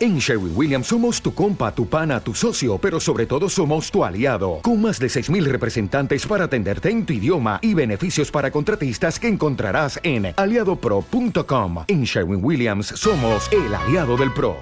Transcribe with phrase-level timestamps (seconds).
[0.00, 4.04] En Sherwin Williams somos tu compa, tu pana, tu socio, pero sobre todo somos tu
[4.04, 9.18] aliado, con más de 6.000 representantes para atenderte en tu idioma y beneficios para contratistas
[9.18, 11.84] que encontrarás en aliadopro.com.
[11.88, 14.56] En Sherwin Williams somos el aliado del PRO.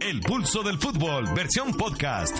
[0.00, 2.36] El pulso del fútbol, versión podcast.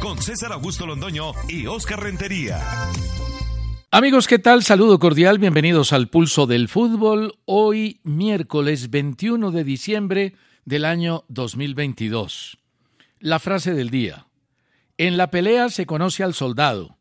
[0.00, 2.60] Con César Augusto Londoño y Oscar Rentería.
[3.90, 4.62] Amigos, ¿qué tal?
[4.62, 7.38] Saludo cordial, bienvenidos al Pulso del Fútbol.
[7.46, 10.34] Hoy miércoles 21 de diciembre
[10.66, 12.58] del año 2022.
[13.18, 14.26] La frase del día.
[14.98, 16.98] En la pelea se conoce al soldado,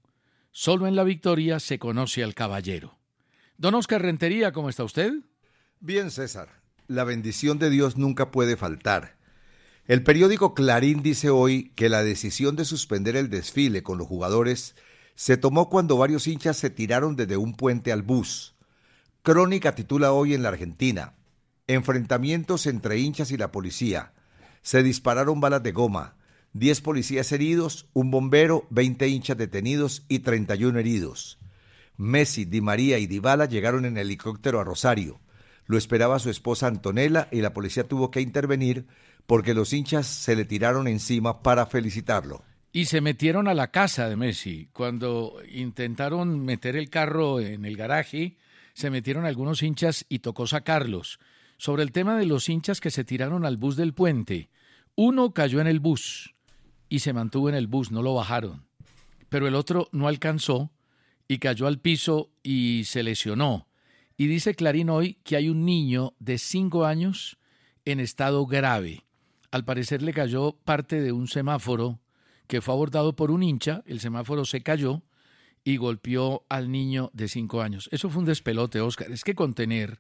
[0.54, 2.98] solo en la victoria se conoce al caballero.
[3.58, 5.12] Don Oscar Rentería, ¿cómo está usted?
[5.82, 6.62] Bien, César.
[6.88, 9.18] La bendición de Dios nunca puede faltar.
[9.88, 14.74] El periódico Clarín dice hoy que la decisión de suspender el desfile con los jugadores
[15.18, 18.54] se tomó cuando varios hinchas se tiraron desde un puente al bus.
[19.24, 21.16] Crónica titula hoy en la Argentina,
[21.66, 24.14] Enfrentamientos entre hinchas y la policía.
[24.62, 26.16] Se dispararon balas de goma.
[26.54, 31.40] Diez policías heridos, un bombero, veinte hinchas detenidos y treinta y uno heridos.
[31.98, 35.20] Messi, Di María y Dybala llegaron en helicóptero a Rosario.
[35.66, 38.86] Lo esperaba su esposa Antonella y la policía tuvo que intervenir
[39.26, 44.10] porque los hinchas se le tiraron encima para felicitarlo y se metieron a la casa
[44.10, 44.70] de Messi.
[44.74, 48.38] Cuando intentaron meter el carro en el garaje,
[48.74, 51.20] se metieron algunos hinchas y tocó sacarlos.
[51.58, 54.50] Sobre el tema de los hinchas que se tiraron al bus del puente,
[54.96, 56.36] uno cayó en el bus
[56.90, 58.68] y se mantuvo en el bus, no lo bajaron.
[59.30, 60.72] Pero el otro no alcanzó
[61.28, 63.68] y cayó al piso y se lesionó.
[64.18, 67.38] Y dice Clarín hoy que hay un niño de cinco años
[67.86, 69.06] en estado grave.
[69.52, 72.00] Al parecer le cayó parte de un semáforo
[72.48, 75.04] que fue abordado por un hincha, el semáforo se cayó
[75.64, 77.90] y golpeó al niño de cinco años.
[77.92, 79.12] Eso fue un despelote, Oscar.
[79.12, 80.00] Es que contener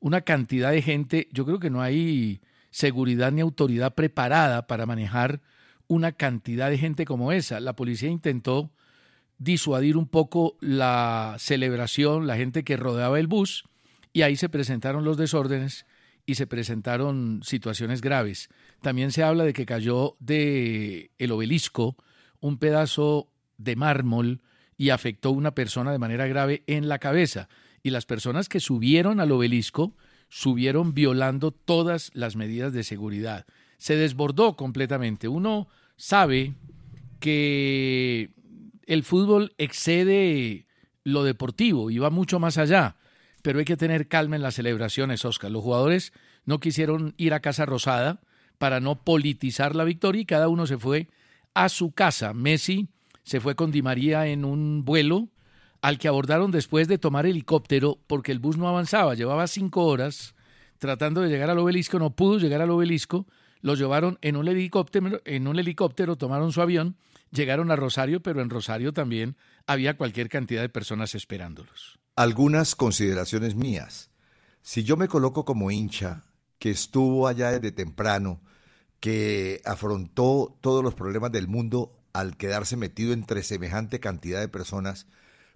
[0.00, 5.42] una cantidad de gente, yo creo que no hay seguridad ni autoridad preparada para manejar
[5.88, 7.60] una cantidad de gente como esa.
[7.60, 8.70] La policía intentó
[9.38, 13.64] disuadir un poco la celebración, la gente que rodeaba el bus,
[14.12, 15.84] y ahí se presentaron los desórdenes
[16.26, 18.48] y se presentaron situaciones graves.
[18.80, 21.96] También se habla de que cayó de el obelisco
[22.40, 24.42] un pedazo de mármol
[24.76, 27.48] y afectó a una persona de manera grave en la cabeza.
[27.82, 29.96] Y las personas que subieron al obelisco
[30.28, 33.46] subieron violando todas las medidas de seguridad.
[33.78, 35.28] Se desbordó completamente.
[35.28, 36.54] Uno sabe
[37.20, 38.30] que
[38.86, 40.66] el fútbol excede
[41.04, 42.96] lo deportivo y va mucho más allá
[43.42, 45.50] pero hay que tener calma en las celebraciones, Oscar.
[45.50, 46.12] Los jugadores
[46.44, 48.20] no quisieron ir a Casa Rosada
[48.58, 51.08] para no politizar la victoria y cada uno se fue
[51.52, 52.32] a su casa.
[52.32, 52.88] Messi
[53.24, 55.28] se fue con Di María en un vuelo
[55.80, 60.34] al que abordaron después de tomar helicóptero porque el bus no avanzaba, llevaba cinco horas
[60.78, 63.26] tratando de llegar al obelisco, no pudo llegar al obelisco,
[63.60, 66.96] lo llevaron en un helicóptero, en un helicóptero tomaron su avión,
[67.32, 71.98] llegaron a Rosario, pero en Rosario también había cualquier cantidad de personas esperándolos.
[72.14, 74.10] Algunas consideraciones mías.
[74.60, 76.22] Si yo me coloco como hincha,
[76.58, 78.40] que estuvo allá desde temprano,
[79.00, 85.06] que afrontó todos los problemas del mundo al quedarse metido entre semejante cantidad de personas,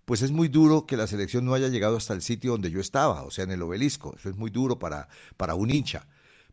[0.04, 2.80] pues es muy duro que la selección no haya llegado hasta el sitio donde yo
[2.80, 4.14] estaba, o sea, en el obelisco.
[4.16, 6.06] Eso es muy duro para, para un hincha.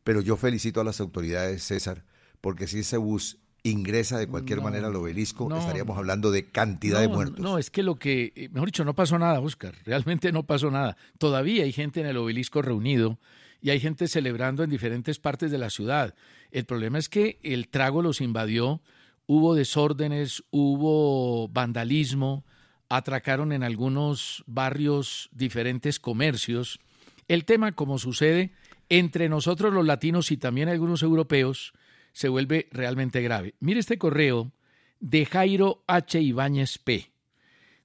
[0.03, 2.03] Pero yo felicito a las autoridades, César,
[2.41, 7.07] porque si ese bus ingresa de cualquier manera al obelisco, estaríamos hablando de cantidad de
[7.07, 7.40] muertos.
[7.40, 10.69] No, es que lo que, eh, mejor dicho, no pasó nada, Oscar, realmente no pasó
[10.69, 10.97] nada.
[11.18, 13.19] Todavía hay gente en el obelisco reunido
[13.62, 16.14] y hay gente celebrando en diferentes partes de la ciudad.
[16.52, 18.82] El problema es que el trago los invadió,
[19.28, 22.43] hubo desórdenes, hubo vandalismo,
[22.90, 26.82] atracaron en algunos barrios diferentes comercios.
[27.29, 28.52] El tema, como sucede
[28.90, 31.73] entre nosotros los latinos y también algunos europeos,
[32.14, 33.56] se vuelve realmente grave.
[33.60, 34.54] Mire este correo
[35.00, 36.22] de Jairo H.
[36.22, 37.12] Ibáñez P.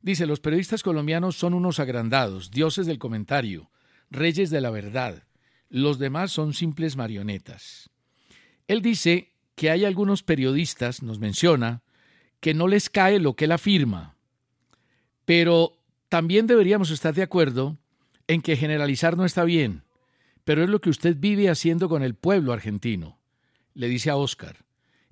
[0.01, 3.71] Dice, los periodistas colombianos son unos agrandados, dioses del comentario,
[4.11, 5.25] reyes de la verdad.
[5.69, 7.91] Los demás son simples marionetas.
[8.69, 11.83] Él dice que hay algunos periodistas, nos menciona,
[12.39, 14.15] que no les cae lo que él afirma,
[15.25, 15.73] pero
[16.09, 17.77] también deberíamos estar de acuerdo
[18.29, 19.83] en que generalizar no está bien
[20.49, 23.18] pero es lo que usted vive haciendo con el pueblo argentino.
[23.79, 24.65] Le dice a Oscar,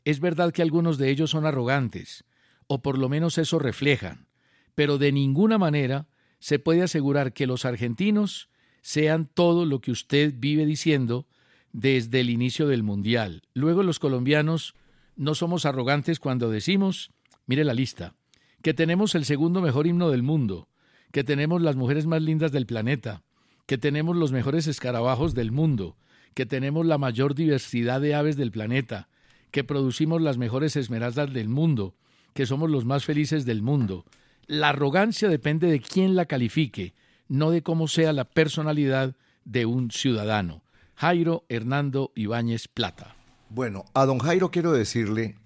[0.05, 2.25] es verdad que algunos de ellos son arrogantes,
[2.67, 4.27] o por lo menos eso reflejan,
[4.75, 6.09] pero de ninguna manera
[6.41, 8.49] se puede asegurar que los argentinos
[8.83, 11.29] sean todo lo que usted vive diciendo
[11.71, 13.43] desde el inicio del Mundial.
[13.55, 14.75] Luego los colombianos
[15.15, 17.13] no somos arrogantes cuando decimos,
[17.47, 18.17] mire la lista,
[18.63, 20.69] que tenemos el segundo mejor himno del mundo,
[21.13, 23.23] que tenemos las mujeres más lindas del planeta,
[23.67, 25.97] que tenemos los mejores escarabajos del mundo,
[26.37, 29.09] que tenemos la mayor diversidad de aves del planeta,
[29.51, 31.95] que producimos las mejores esmeraldas del mundo,
[32.35, 34.05] que somos los más felices del mundo.
[34.47, 36.93] La arrogancia depende de quién la califique,
[37.27, 39.17] no de cómo sea la personalidad
[39.47, 40.61] de un ciudadano.
[40.95, 43.17] Jairo Hernando Ibáñez Plata.
[43.49, 45.37] Bueno, a don Jairo quiero decirle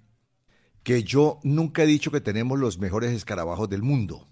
[0.83, 4.27] que yo nunca he dicho que tenemos los mejores escarabajos del mundo.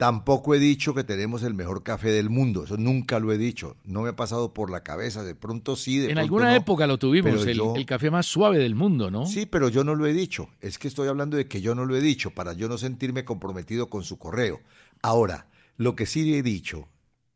[0.00, 3.76] Tampoco he dicho que tenemos el mejor café del mundo, eso nunca lo he dicho,
[3.84, 6.56] no me ha pasado por la cabeza, de pronto sí, de En pronto alguna no,
[6.56, 9.26] época lo tuvimos, el, yo- el café más suave del mundo, ¿no?
[9.26, 11.84] Sí, pero yo no lo he dicho, es que estoy hablando de que yo no
[11.84, 14.60] lo he dicho, para yo no sentirme comprometido con su correo.
[15.02, 16.88] Ahora, lo que sí he dicho,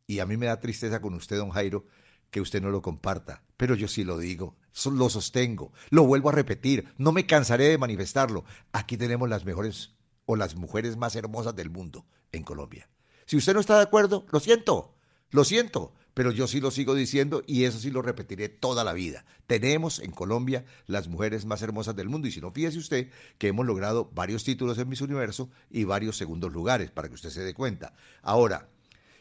[0.06, 1.84] y a mí me da tristeza con usted, don Jairo,
[2.30, 4.56] que usted no lo comparta, pero yo sí lo digo,
[4.92, 8.44] lo sostengo, lo vuelvo a repetir, no me cansaré de manifestarlo.
[8.72, 9.93] Aquí tenemos las mejores
[10.26, 12.88] o las mujeres más hermosas del mundo en Colombia.
[13.26, 14.94] Si usted no está de acuerdo, lo siento,
[15.30, 18.92] lo siento, pero yo sí lo sigo diciendo y eso sí lo repetiré toda la
[18.92, 19.24] vida.
[19.46, 23.48] Tenemos en Colombia las mujeres más hermosas del mundo y si no, fíjese usted que
[23.48, 27.42] hemos logrado varios títulos en Miss Universo y varios segundos lugares, para que usted se
[27.42, 27.94] dé cuenta.
[28.22, 28.68] Ahora,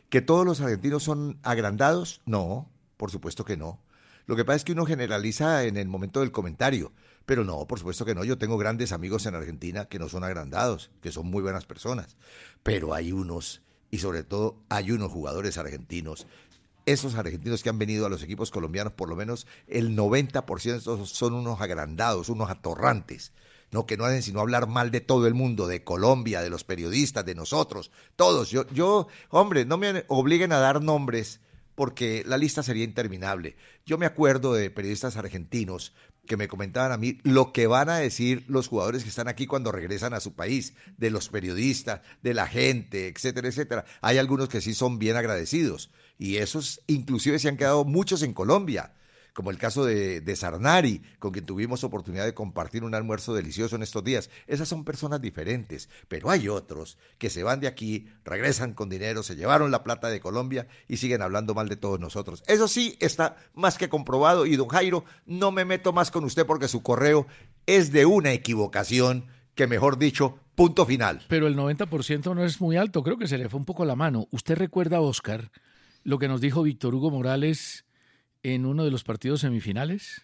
[0.10, 2.22] ¿que todos los argentinos son agrandados?
[2.26, 3.80] No, por supuesto que no.
[4.26, 6.94] Lo que pasa es que uno generaliza en el momento del comentario,
[7.26, 8.24] pero no, por supuesto que no.
[8.24, 12.18] Yo tengo grandes amigos en Argentina que no son agrandados, que son muy buenas personas,
[12.64, 13.62] pero hay unos,
[13.92, 16.28] y sobre todo hay unos jugadores argentinos,
[16.86, 20.78] esos argentinos que han venido a los equipos colombianos, por lo menos el 90% de
[20.78, 23.32] estos son unos agrandados, unos atorrantes.
[23.72, 26.64] No, que no hacen sino hablar mal de todo el mundo, de Colombia, de los
[26.64, 28.52] periodistas, de nosotros, todos.
[28.52, 31.40] Yo, yo, hombre, no me obliguen a dar nombres
[31.74, 33.56] porque la lista sería interminable.
[33.84, 35.94] Yo me acuerdo de periodistas argentinos
[36.26, 39.46] que me comentaban a mí lo que van a decir los jugadores que están aquí
[39.46, 43.86] cuando regresan a su país, de los periodistas, de la gente, etcétera, etcétera.
[44.02, 48.34] Hay algunos que sí son bien agradecidos y esos inclusive se han quedado muchos en
[48.34, 48.94] Colombia
[49.34, 53.76] como el caso de, de Sarnari, con quien tuvimos oportunidad de compartir un almuerzo delicioso
[53.76, 54.30] en estos días.
[54.48, 59.24] Esas son personas diferentes, pero hay otros que se van de aquí, regresan con dinero,
[59.24, 62.44] se llevaron la plata de Colombia y siguen hablando mal de todos nosotros.
[62.48, 66.46] Eso sí está más que comprobado y don Jairo, no me meto más con usted
[66.46, 67.28] porque su correo
[67.66, 69.26] es de una equivocación
[69.56, 71.22] que mejor dicho, punto final.
[71.28, 73.96] Pero el 90% no es muy alto, creo que se le fue un poco la
[73.96, 74.28] mano.
[74.32, 75.52] ¿Usted recuerda, Oscar,
[76.04, 77.86] lo que nos dijo Víctor Hugo Morales
[78.44, 80.22] en uno de los partidos semifinales?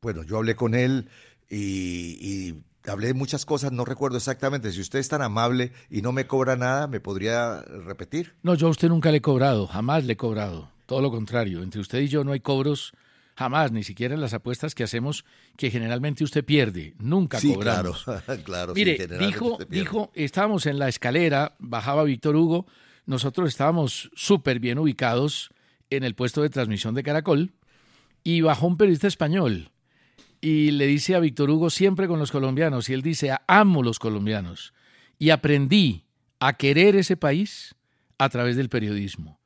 [0.00, 1.08] Bueno, yo hablé con él
[1.48, 4.72] y, y hablé de muchas cosas, no recuerdo exactamente.
[4.72, 8.34] Si usted es tan amable y no me cobra nada, ¿me podría repetir?
[8.42, 10.70] No, yo a usted nunca le he cobrado, jamás le he cobrado.
[10.86, 12.92] Todo lo contrario, entre usted y yo no hay cobros
[13.34, 15.24] jamás, ni siquiera en las apuestas que hacemos,
[15.56, 16.94] que generalmente usted pierde.
[16.98, 18.04] Nunca Sí, cobramos.
[18.04, 18.74] claro, claro.
[18.74, 22.66] sí, Mire, generalmente dijo, dijo, estábamos en la escalera, bajaba Víctor Hugo,
[23.06, 25.50] nosotros estábamos súper bien ubicados
[25.96, 27.52] en el puesto de transmisión de Caracol,
[28.24, 29.70] y bajó un periodista español
[30.40, 33.98] y le dice a Víctor Hugo siempre con los colombianos, y él dice, amo los
[33.98, 34.74] colombianos,
[35.18, 36.04] y aprendí
[36.40, 37.76] a querer ese país
[38.18, 39.40] a través del periodismo.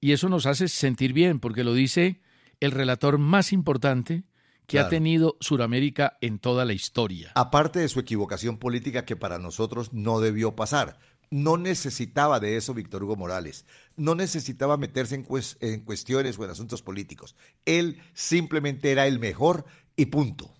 [0.00, 2.20] Y eso nos hace sentir bien, porque lo dice
[2.60, 4.24] el relator más importante
[4.66, 4.86] que Claro.
[4.86, 7.32] ha tenido Suramérica en toda la historia.
[7.34, 10.98] Aparte de su equivocación política que para nosotros no debió pasar.
[11.30, 13.64] No necesitaba de eso Víctor Hugo Morales.
[13.96, 15.26] No necesitaba meterse en,
[15.60, 17.36] en cuestiones o en asuntos políticos.
[17.64, 19.64] Él simplemente era el mejor
[19.96, 20.50] y punto.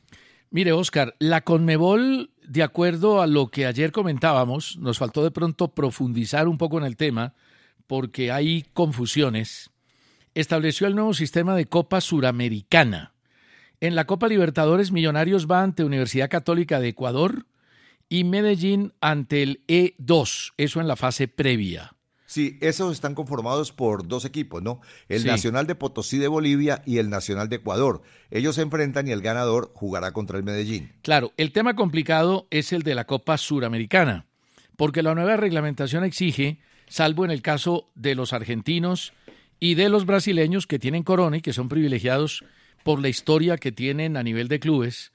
[0.51, 5.75] Mire, Oscar, la Conmebol, de acuerdo a lo que ayer comentábamos, nos faltó de pronto
[5.75, 7.35] profundizar un poco en el tema,
[7.89, 9.71] porque hay confusiones,
[10.35, 13.15] estableció el nuevo sistema de Copa Suramericana.
[13.81, 17.47] En la Copa Libertadores, Millonarios va ante Universidad Católica de Ecuador
[18.09, 21.93] y Medellín ante el E2, eso en la fase previa.
[22.27, 24.81] Sí, esos están conformados por dos equipos, ¿no?
[25.09, 25.27] El Sí.
[25.29, 28.03] Nacional de Potosí de Bolivia y el Nacional de Ecuador.
[28.31, 30.93] Ellos se enfrentan y el ganador jugará contra el Medellín.
[31.03, 34.27] Claro, el tema complicado es el de la Copa Suramericana,
[34.77, 36.59] porque la nueva reglamentación exige,
[36.89, 39.13] salvo en el caso de los argentinos
[39.61, 42.45] y de los brasileños que tienen corona y que son privilegiados
[42.83, 45.13] por la historia que tienen a nivel de clubes,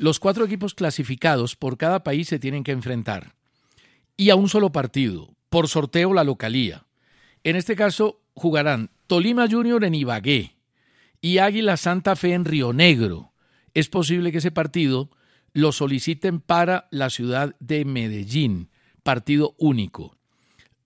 [0.00, 3.34] los cuatro equipos clasificados por cada país se tienen que enfrentar.
[4.16, 6.86] Y a un solo partido, por sorteo la localía.
[7.44, 10.56] En este caso jugarán Tolima Junior en Ibagué
[11.20, 13.34] y Águila Santa Fe en Río Negro.
[13.74, 15.10] Es posible que ese partido
[15.52, 18.70] lo soliciten para la ciudad de Medellín,
[19.02, 20.16] partido único.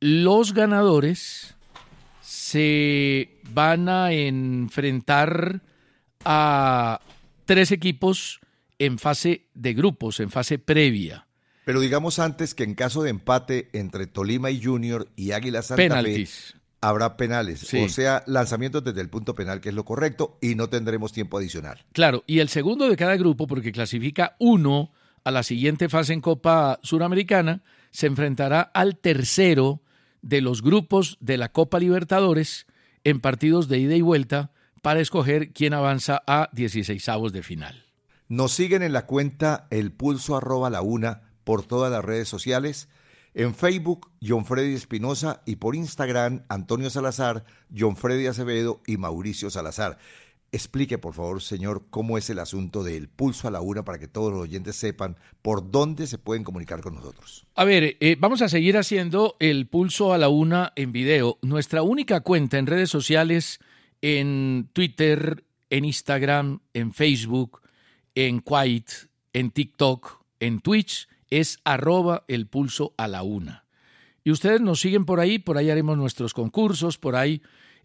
[0.00, 1.54] Los ganadores
[2.21, 5.62] se van a enfrentar
[6.25, 7.00] a
[7.44, 8.40] tres equipos
[8.78, 11.26] en fase de grupos, en fase previa.
[11.64, 16.02] Pero digamos antes que en caso de empate entre Tolima y Junior y Águila Santa
[16.02, 16.26] Fe
[16.81, 20.69] habrá penales, o sea, lanzamientos desde el punto penal, que es lo correcto, y no
[20.69, 21.83] tendremos tiempo adicional.
[21.93, 24.93] Claro, y el segundo de cada grupo, porque clasifica uno
[25.25, 29.81] a la siguiente fase en Copa Suramericana, se enfrentará al tercero
[30.21, 32.66] de los grupos de la Copa Libertadores
[33.02, 34.50] en partidos de ida y vuelta
[34.83, 37.83] para escoger quién avanza a 16 avos de final.
[38.28, 42.88] Nos siguen en la cuenta El Pulso arroba la una por todas las redes sociales.
[43.35, 47.45] En Facebook, John Freddy Espinosa y por Instagram, Antonio Salazar,
[47.76, 49.99] John Freddy Acevedo y Mauricio Salazar.
[50.52, 54.07] Explique, por favor, señor, cómo es el asunto del pulso a la una para que
[54.07, 57.45] todos los oyentes sepan por dónde se pueden comunicar con nosotros.
[57.57, 61.38] A ver, eh, vamos a seguir haciendo el pulso a la una en video.
[61.43, 63.59] Nuestra única cuenta en redes sociales,
[64.00, 67.63] en Twitter, en Instagram, en Facebook,
[68.14, 73.64] en Quiet, en TikTok, en Twitch, es arroba el pulso a la una.
[74.23, 77.42] Y ustedes nos siguen por ahí, por ahí haremos nuestros concursos, por ahí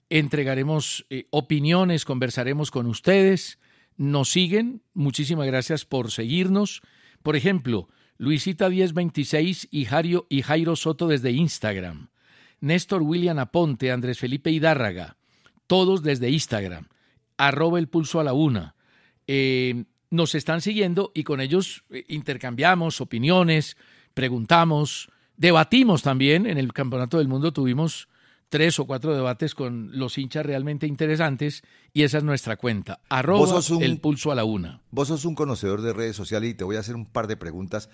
[0.09, 3.59] entregaremos eh, opiniones, conversaremos con ustedes.
[3.97, 6.81] Nos siguen, muchísimas gracias por seguirnos.
[7.23, 12.09] Por ejemplo, Luisita 1026 y, Jairo, y Jairo Soto desde Instagram.
[12.61, 15.17] Néstor William Aponte, Andrés Felipe Hidárraga,
[15.67, 16.87] todos desde Instagram.
[17.37, 18.75] Arroba el pulso a la una.
[19.27, 23.77] Eh, nos están siguiendo y con ellos eh, intercambiamos opiniones,
[24.13, 26.45] preguntamos, debatimos también.
[26.45, 28.07] En el Campeonato del Mundo tuvimos
[28.49, 31.63] tres o cuatro debates con los hinchas realmente interesantes
[31.93, 32.99] y esa es nuestra cuenta.
[33.09, 34.81] Arroba el pulso a la una.
[34.91, 37.37] Vos sos un conocedor de redes sociales y te voy a hacer un par de
[37.37, 37.89] preguntas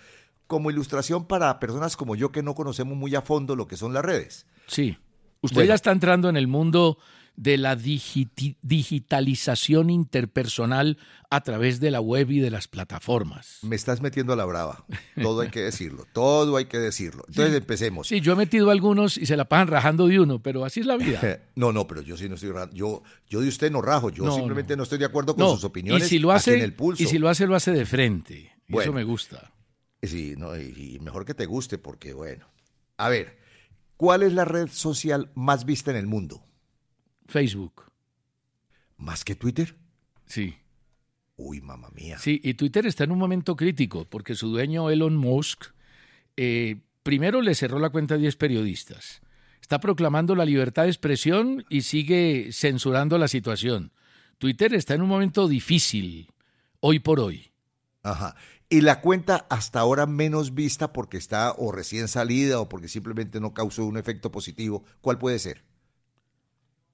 [0.48, 3.94] como ilustración para personas como yo que no conocemos muy a fondo lo que son
[3.94, 4.46] las redes.
[4.68, 4.98] Sí.
[5.42, 6.98] Usted ya está entrando en el mundo
[7.38, 10.98] de la digitalización interpersonal
[11.30, 13.60] a través de la web y de las plataformas.
[13.62, 14.86] Me estás metiendo a la brava.
[15.22, 16.06] Todo hay que decirlo.
[16.14, 17.24] Todo hay que decirlo.
[17.28, 18.08] Entonces empecemos.
[18.08, 20.86] Sí, yo he metido algunos y se la pasan rajando de uno, pero así es
[20.86, 21.42] la vida.
[21.56, 24.10] no, no, pero yo sí no estoy yo yo de usted no rajo.
[24.10, 24.84] Yo simplemente no.
[24.84, 26.06] estoy de acuerdo con sus opiniones.
[26.06, 27.04] Y si lo hace, el pulso.
[27.04, 28.52] y si lo hace, lo hace de frente.
[28.68, 29.52] eso me gusta.
[30.02, 32.46] Sí, no, y mejor que te guste porque bueno.
[32.98, 33.40] A ver,
[33.98, 36.46] ¿cuál es la red social más vista en el mundo?
[37.26, 37.84] Facebook.
[38.98, 39.76] ¿Más que Twitter?
[40.26, 40.56] Sí.
[41.38, 42.18] Uy, mamá mía.
[42.18, 45.66] Sí, y Twitter está en un momento crítico porque su dueño Elon Musk
[46.38, 49.22] eh, primero le cerró la cuenta a 10 periodistas.
[49.62, 53.92] Está proclamando la libertad de expresión y sigue censurando la situación.
[54.38, 56.32] Twitter está en un momento difícil,
[56.80, 57.52] hoy por hoy.
[58.04, 58.36] Ajá.
[58.70, 63.40] Y la cuenta hasta ahora menos vista porque está o recién salida o porque simplemente
[63.40, 65.64] no causó un efecto positivo, ¿cuál puede ser?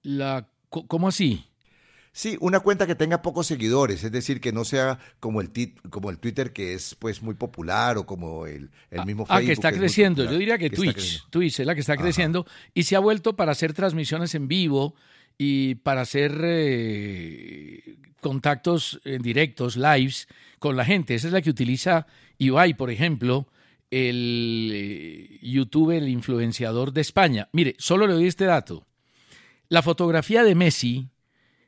[0.04, 1.46] La ¿cómo así?
[2.14, 5.50] Sí, una cuenta que tenga pocos seguidores, es decir, que no sea como el
[5.90, 9.44] como el Twitter que es pues muy popular o como el, el mismo Facebook.
[9.44, 10.26] Ah, que está creciendo.
[10.26, 13.54] Yo diría que, Twitch, Twitch es la que está creciendo y se ha vuelto para
[13.54, 14.94] hacer transmisiones en vivo
[15.38, 20.28] y para hacer eh, contactos en directos, lives
[20.60, 21.16] con la gente.
[21.16, 22.08] Esa es la que utiliza
[22.40, 23.48] Ibai, por ejemplo,
[23.90, 27.48] el eh, YouTube, el influenciador de España.
[27.54, 28.86] Mire, solo le doy este dato.
[29.72, 31.08] La fotografía de Messi,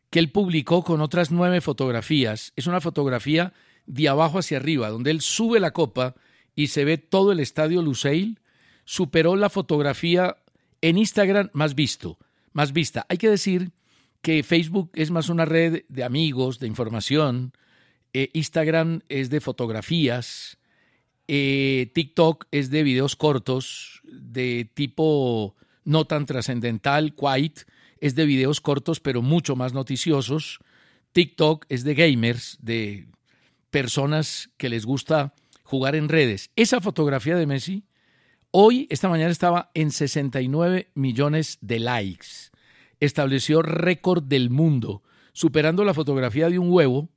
[0.09, 3.53] que él publicó con otras nueve fotografías, es una fotografía
[3.85, 6.13] de abajo hacia arriba, donde él sube la copa
[6.53, 8.41] y se ve todo el estadio Lusail,
[8.83, 10.35] superó la fotografía
[10.81, 12.17] en Instagram más visto,
[12.51, 13.05] más vista.
[13.07, 13.71] Hay que decir
[14.21, 17.53] que Facebook es más una red de amigos, de información,
[18.11, 20.57] eh, Instagram es de fotografías,
[21.29, 25.55] eh, TikTok es de videos cortos, de tipo
[25.85, 27.65] no tan trascendental, quiet,
[28.03, 30.59] es de videos cortos pero mucho más noticiosos.
[31.13, 33.07] TikTok es de gamers, de
[33.69, 35.33] personas que les gusta
[35.63, 36.51] jugar en redes.
[36.57, 37.85] Esa fotografía de Messi
[38.51, 42.27] hoy, esta mañana estaba en 69 millones de likes.
[42.99, 47.07] Estableció récord del mundo, superando la fotografía de un huevo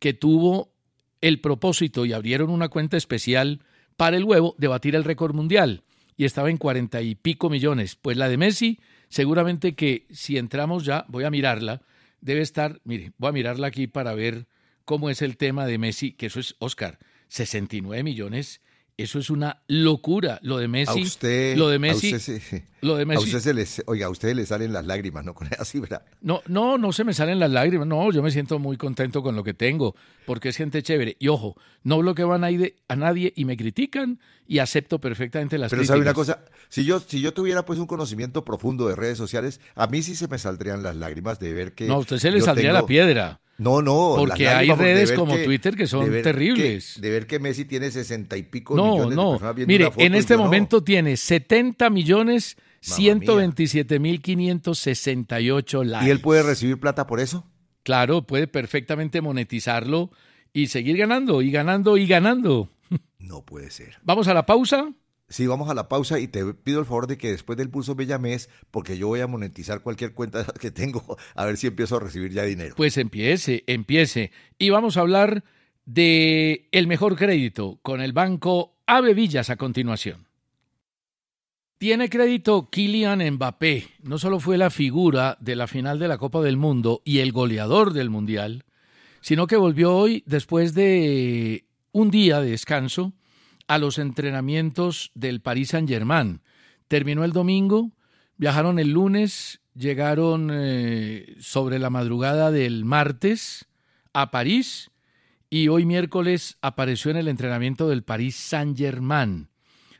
[0.00, 0.72] que tuvo
[1.20, 3.60] el propósito y abrieron una cuenta especial
[3.96, 5.84] para el huevo de batir el récord mundial
[6.16, 7.94] y estaba en cuarenta y pico millones.
[7.94, 8.80] Pues la de Messi
[9.12, 11.82] Seguramente que si entramos ya, voy a mirarla,
[12.22, 14.46] debe estar, mire, voy a mirarla aquí para ver
[14.86, 18.62] cómo es el tema de Messi, que eso es, Oscar, 69 millones
[18.98, 20.38] Eso es una locura.
[20.42, 21.00] Lo de Messi.
[21.00, 22.12] A usted, lo de Messi.
[22.12, 23.22] A usted se, lo de Messi.
[23.22, 25.34] A usted se les, oiga, a ustedes le salen las lágrimas, ¿no?
[25.42, 26.04] Con esa cifra.
[26.20, 27.86] No, no, no se me salen las lágrimas.
[27.86, 29.96] No, yo me siento muy contento con lo que tengo,
[30.26, 31.16] porque es gente chévere.
[31.18, 35.70] Y ojo, no bloqueo a nadie, a nadie y me critican y acepto perfectamente las
[35.70, 35.94] Pero críticas.
[35.94, 39.60] sabe una cosa, si yo, si yo tuviera pues un conocimiento profundo de redes sociales,
[39.74, 41.86] a mí sí se me saldrían las lágrimas de ver que.
[41.88, 43.40] No, a usted se le saldría tengo- la piedra.
[43.58, 44.14] No, no.
[44.16, 46.94] Porque hay de redes como Twitter que son de ver terribles.
[46.94, 49.30] que- de ver que Messi tiene sesenta y pico No, millones de no.
[49.32, 50.42] personas viendo Mire, una foto en este no.
[50.44, 56.06] momento tiene 70 millones Mamma 127 mil 568 likes.
[56.06, 57.46] ¿Y él puede recibir plata por eso?
[57.82, 60.10] Claro, puede perfectamente monetizarlo
[60.52, 62.68] y seguir ganando y ganando y ganando.
[63.18, 63.96] No puede ser.
[64.02, 64.92] Vamos a la pausa.
[65.32, 67.94] Sí, vamos a la pausa y te pido el favor de que después del pulso
[67.94, 71.96] me llames porque yo voy a monetizar cualquier cuenta que tengo a ver si empiezo
[71.96, 72.74] a recibir ya dinero.
[72.76, 74.30] Pues empiece, empiece.
[74.58, 75.42] Y vamos a hablar
[75.86, 80.26] de el mejor crédito con el banco Ave Villas a continuación.
[81.78, 83.88] Tiene crédito Kylian Mbappé.
[84.02, 87.32] No solo fue la figura de la final de la Copa del Mundo y el
[87.32, 88.66] goleador del Mundial,
[89.22, 93.14] sino que volvió hoy, después de un día de descanso,
[93.72, 96.42] a los entrenamientos del Paris Saint-Germain.
[96.88, 97.92] Terminó el domingo,
[98.36, 103.66] viajaron el lunes, llegaron eh, sobre la madrugada del martes
[104.12, 104.90] a París
[105.48, 109.48] y hoy miércoles apareció en el entrenamiento del Paris Saint-Germain.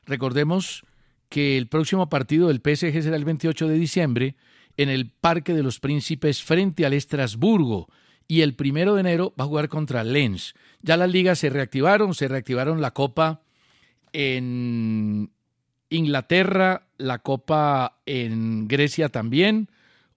[0.04, 0.84] Recordemos
[1.30, 4.36] que el próximo partido del PSG será el 28 de diciembre
[4.76, 7.88] en el Parque de los Príncipes frente al Estrasburgo
[8.28, 10.52] y el primero de enero va a jugar contra Lens.
[10.82, 13.40] Ya las ligas se reactivaron, se reactivaron la Copa
[14.12, 15.30] en
[15.90, 19.68] Inglaterra, la Copa en Grecia también.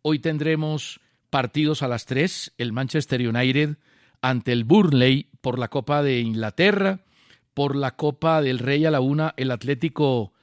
[0.02, 1.00] Hoy tendremos
[1.30, 3.78] partidos a las 3, el Manchester United
[4.22, 7.02] ante el Burnley por la Copa de Inglaterra,
[7.54, 10.34] por la Copa del Rey a la una, el Atlético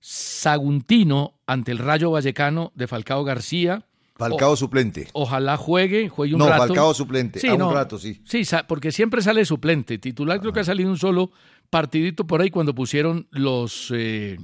[0.00, 3.84] Saguntino ante el Rayo Vallecano de Falcao García.
[4.14, 5.08] Falcao suplente.
[5.12, 6.68] Ojalá juegue, juegue un no, rato.
[6.68, 7.46] Falcao suplente.
[7.46, 8.22] a un rato, sí.
[8.24, 9.98] Sí, porque siempre sale suplente.
[9.98, 11.30] Titular creo que ha salido un solo
[11.70, 14.38] partidito por ahí cuando pusieron los eh,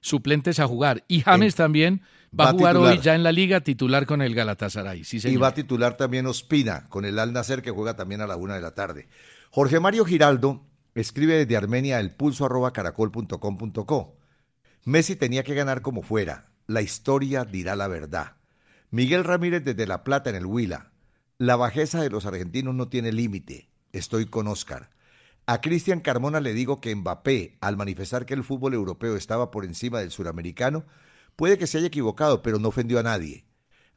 [0.00, 1.04] suplentes a jugar.
[1.08, 2.02] Y James también
[2.38, 2.92] va, va a jugar titular.
[2.92, 5.04] hoy ya en la liga titular con el Galatasaray.
[5.04, 8.26] Sí, Y va a titular también Ospina con el Al Nacer que juega también a
[8.26, 9.08] la una de la tarde.
[9.50, 14.16] Jorge Mario Giraldo escribe desde Armenia el pulso arroba caracol.com.co.
[14.84, 16.48] Messi tenía que ganar como fuera.
[16.66, 18.36] La historia dirá la verdad.
[18.90, 20.90] Miguel Ramírez desde La Plata en el Huila.
[21.38, 23.68] La bajeza de los argentinos no tiene límite.
[23.92, 24.90] Estoy con Oscar.
[25.50, 29.64] A Cristian Carmona le digo que Mbappé, al manifestar que el fútbol europeo estaba por
[29.64, 30.84] encima del suramericano,
[31.34, 33.46] puede que se haya equivocado, pero no ofendió a nadie.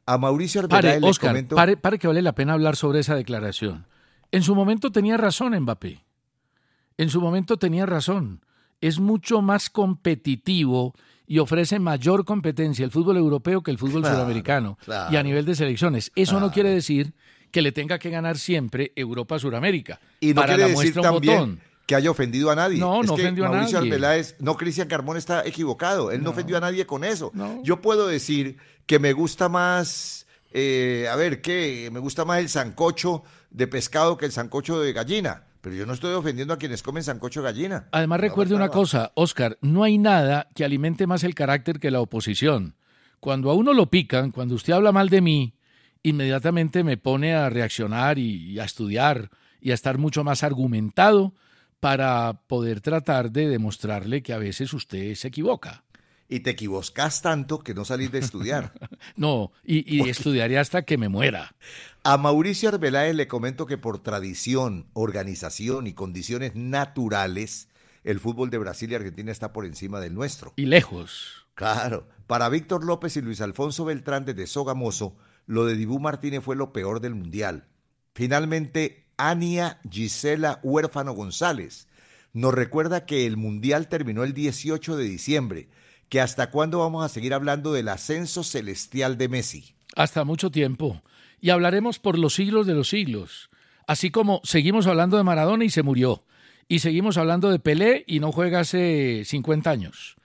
[0.04, 1.54] A Mauricio Arbeláez le comento...
[1.54, 3.86] pare, pare que vale la pena hablar sobre esa declaración.
[4.32, 6.04] En su momento tenía razón Mbappé.
[6.98, 8.44] En su momento tenía razón.
[8.80, 10.92] Es mucho más competitivo
[11.24, 15.12] y ofrece mayor competencia el fútbol europeo que el fútbol Claro, sudamericano claro.
[15.12, 16.10] y a nivel de selecciones.
[16.16, 17.14] Eso no quiere decir
[17.54, 20.00] que le tenga que ganar siempre Europa-Suramérica.
[20.18, 21.60] Y no Para quiere la decir también botón.
[21.86, 22.78] que haya ofendido a nadie.
[22.78, 23.92] No, Es no que ofendió a Mauricio nadie.
[23.92, 26.10] Arbeláez, no, Cristian Carmón está equivocado.
[26.10, 27.30] Él no, ofendió a nadie con eso.
[27.32, 27.62] No.
[27.62, 31.90] Yo puedo decir que me gusta más, eh, a ver, ¿qué?
[31.92, 35.44] Me gusta más el sancocho de pescado que el sancocho de gallina.
[35.60, 37.86] Pero yo no estoy ofendiendo a quienes comen sancocho de gallina.
[37.92, 41.92] Además, No, recuerde una cosa, Oscar, no hay nada que alimente más el carácter que
[41.92, 42.74] la oposición.
[43.20, 45.54] Cuando a uno lo pican, cuando usted habla mal de mí,
[46.04, 51.34] inmediatamente me pone a reaccionar y, y a estudiar y a estar mucho más argumentado
[51.80, 55.84] para poder tratar de demostrarle que a veces usted se equivoca.
[56.28, 58.72] Y te equivocas tanto que no salís de estudiar.
[59.16, 61.54] No, y, y estudiaré hasta que me muera.
[62.02, 67.68] A Mauricio Arbeláez le comento que por tradición, organización y condiciones naturales,
[68.02, 70.52] el fútbol de Brasil y Argentina está por encima del nuestro.
[70.56, 71.46] Y lejos.
[71.54, 72.08] Claro.
[72.26, 76.72] Para Víctor López y Luis Alfonso Beltrán desde Sogamoso, lo de Dibú Martínez fue lo
[76.72, 77.66] peor del Mundial.
[78.14, 81.88] Finalmente, Ania Gisela Huérfano González
[82.32, 85.68] nos recuerda que el Mundial terminó el 18 de diciembre,
[86.08, 89.74] que hasta cuándo vamos a seguir hablando del ascenso celestial de Messi.
[89.96, 91.02] hasta mucho tiempo.
[91.40, 93.50] Y hablaremos por los siglos de los siglos.
[93.86, 96.24] Así como seguimos hablando de Maradona y se murió.
[96.66, 100.16] Y seguimos hablando de Pelé y no juega hace 50 años.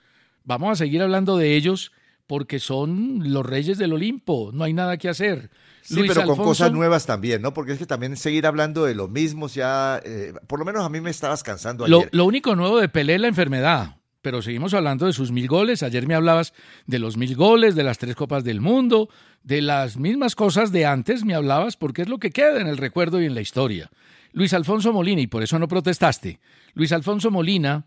[0.44, 1.92] Vamos a seguir hablando de ellos
[2.30, 4.52] porque son los reyes del Olimpo.
[4.54, 5.50] No hay nada que hacer.
[5.82, 7.52] Sí, Luis pero con cosas nuevas también, ¿no?
[7.52, 10.88] Porque es que también seguir hablando de los mismos ya, eh, por lo menos a
[10.88, 12.10] mí me estabas cansando Lo, ayer.
[12.12, 13.96] lo único nuevo de Pelé es la enfermedad.
[14.22, 15.82] Pero seguimos hablando de sus mil goles.
[15.82, 16.54] Ayer me hablabas
[16.86, 19.08] de los mil goles, de las tres copas del mundo,
[19.42, 22.76] de las mismas cosas de antes me hablabas porque es lo que queda en el
[22.76, 23.90] recuerdo y en la historia.
[24.32, 26.38] Luis Alfonso Molina, y por eso no protestaste,
[26.74, 27.86] Luis Alfonso Molina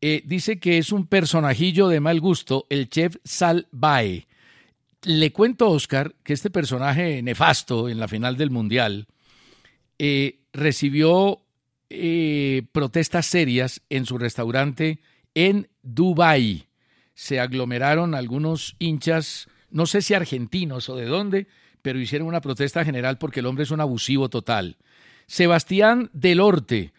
[0.00, 4.26] eh, dice que es un personajillo de mal gusto, el chef Sal Bae.
[5.02, 9.06] Le cuento a Oscar que este personaje nefasto en la final del Mundial
[9.98, 11.42] eh, recibió
[11.90, 15.00] eh, protestas serias en su restaurante
[15.34, 16.66] en Dubái.
[17.14, 21.46] Se aglomeraron algunos hinchas, no sé si argentinos o de dónde,
[21.82, 24.76] pero hicieron una protesta general porque el hombre es un abusivo total.
[25.26, 26.92] Sebastián Delorte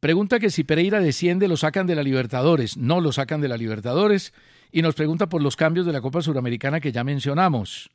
[0.00, 2.76] pregunta que si Pereira desciende lo sacan de la Libertadores.
[2.76, 4.32] No lo sacan de la Libertadores
[4.72, 7.90] y nos pregunta por los cambios de la Copa Suramericana que ya mencionamos.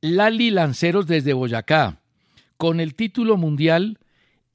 [0.00, 2.00] Lali Lanceros desde Boyacá.
[2.56, 3.98] Con el título mundial,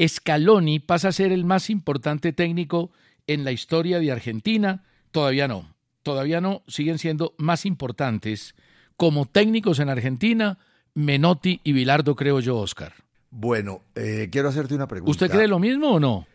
[0.02, 2.92] Scaloni pasa a ser el más importante técnico
[3.28, 4.84] en la historia de Argentina.
[5.12, 5.74] Todavía no.
[6.04, 6.64] Todavía no.
[6.68, 8.56] Siguen siendo más importantes
[8.96, 10.58] como técnicos en Argentina
[10.94, 12.94] Menotti y Bilardo, creo yo, Oscar.
[13.32, 15.12] Bueno, eh, quiero hacerte una pregunta.
[15.12, 16.28] ¿Usted cree lo mismo o no?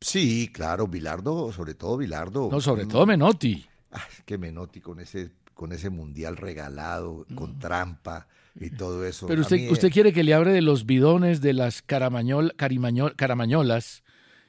[0.00, 2.48] Sí, claro, Bilardo, sobre todo Bilardo.
[2.50, 3.66] No, sobre todo Menotti.
[3.92, 8.26] Ah, que Menotti con ese, con ese mundial regalado, con trampa
[8.58, 9.26] y todo eso.
[9.26, 14.02] Pero usted, usted quiere que le hable de los bidones de las caramañol, caramañolas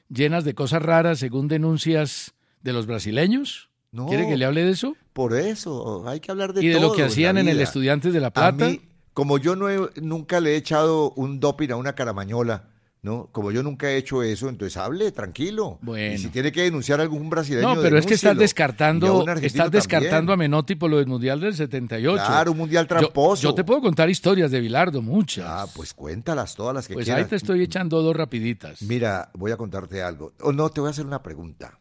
[0.08, 3.70] llenas de cosas raras según denuncias de los brasileños.
[3.90, 4.96] No, ¿Quiere que le hable de eso?
[5.12, 6.64] Por eso, hay que hablar de todo.
[6.64, 8.66] Y de lo que hacían en, el Estudiantes de La Plata.
[8.66, 8.76] A
[9.12, 9.66] como yo no
[10.00, 12.70] nunca le he echado un doping a una caramañola,
[13.02, 13.28] ¿no?
[13.32, 15.78] Como yo nunca he hecho eso, entonces hable tranquilo.
[15.82, 16.14] Bueno.
[16.14, 17.74] Y si tiene que denunciar a algún brasileño.
[17.74, 21.54] No, pero es que estás descartando, estás descartando a Menotti por lo del Mundial del
[21.54, 22.24] 78.
[22.24, 23.42] Claro, un Mundial tramposo.
[23.42, 25.44] Yo, te puedo contar historias de Bilardo, muchas.
[25.48, 27.22] Ah, pues cuéntalas todas las que pues quieras.
[27.22, 28.80] Pues ahí te estoy echando dos rapiditas.
[28.82, 30.32] Mira, voy a contarte algo.
[30.40, 31.80] O no, te voy a hacer una pregunta.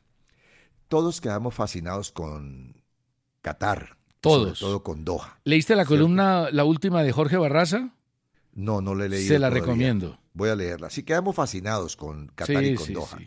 [0.88, 2.81] Todos quedamos fascinados con
[3.41, 3.97] Qatar.
[4.21, 4.57] Todos.
[4.57, 5.39] Sobre todo con Doha.
[5.43, 7.91] ¿Leíste la columna, la última de Jorge Barraza?
[8.53, 9.27] No, no le he leído.
[9.27, 10.17] Se la recomiendo.
[10.33, 10.89] Voy a leerla.
[10.89, 13.19] Sí, quedamos fascinados con Qatar y con Doha.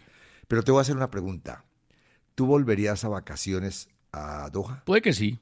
[0.49, 1.65] Pero te voy a hacer una pregunta.
[2.35, 4.83] ¿Tú volverías a vacaciones a Doha?
[4.85, 5.39] Puede que sí.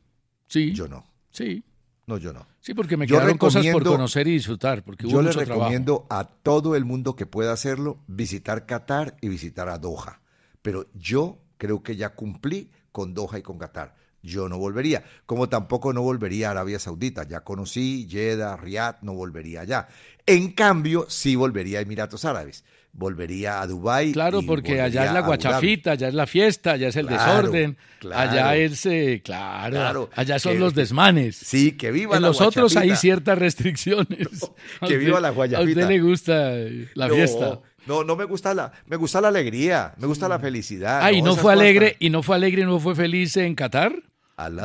[0.48, 0.72] Sí.
[0.72, 1.05] Yo no.
[1.31, 1.64] Sí.
[2.07, 2.46] No, yo no.
[2.61, 4.83] Sí, porque me quedaron cosas por conocer y disfrutar.
[4.83, 9.68] Porque yo le recomiendo a todo el mundo que pueda hacerlo visitar Qatar y visitar
[9.68, 10.20] a Doha.
[10.62, 15.03] Pero yo creo que ya cumplí con Doha y con Qatar yo no volvería.
[15.27, 17.27] Como tampoco no volvería a Arabia Saudita.
[17.27, 19.89] Ya conocí Jeddah, Riyadh, no volvería allá.
[20.27, 22.65] En cambio, sí volvería a Emiratos Árabes.
[22.95, 24.13] Volvería a Dubái.
[24.13, 27.79] Claro, porque allá es la guachafita, allá es la fiesta, allá es el desorden,
[28.15, 31.37] allá es, eh, claro, allá son los desmanes.
[31.37, 34.29] Sí, que viva en la los otros hay ciertas restricciones.
[34.87, 35.63] que viva la guachafita.
[35.63, 37.61] A usted le gusta eh, la fiesta.
[37.87, 41.01] No, no me gusta la, me gusta la alegría, me gusta la felicidad.
[41.03, 44.03] Ah, no, fue alegre, y no fue alegre, y no fue feliz en Qatar.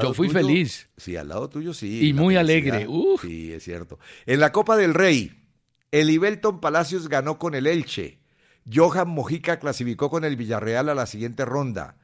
[0.02, 0.90] Yo fui feliz.
[0.98, 2.08] Sí, al lado tuyo sí.
[2.08, 2.88] Y muy alegre.
[3.22, 4.00] Sí, es cierto.
[4.26, 5.44] En la Copa del Rey,
[5.92, 8.20] el Ibelton Palacios ganó con el Elche.
[8.72, 11.98] Johan Mojica clasificó con el Villarreal a la siguiente ronda.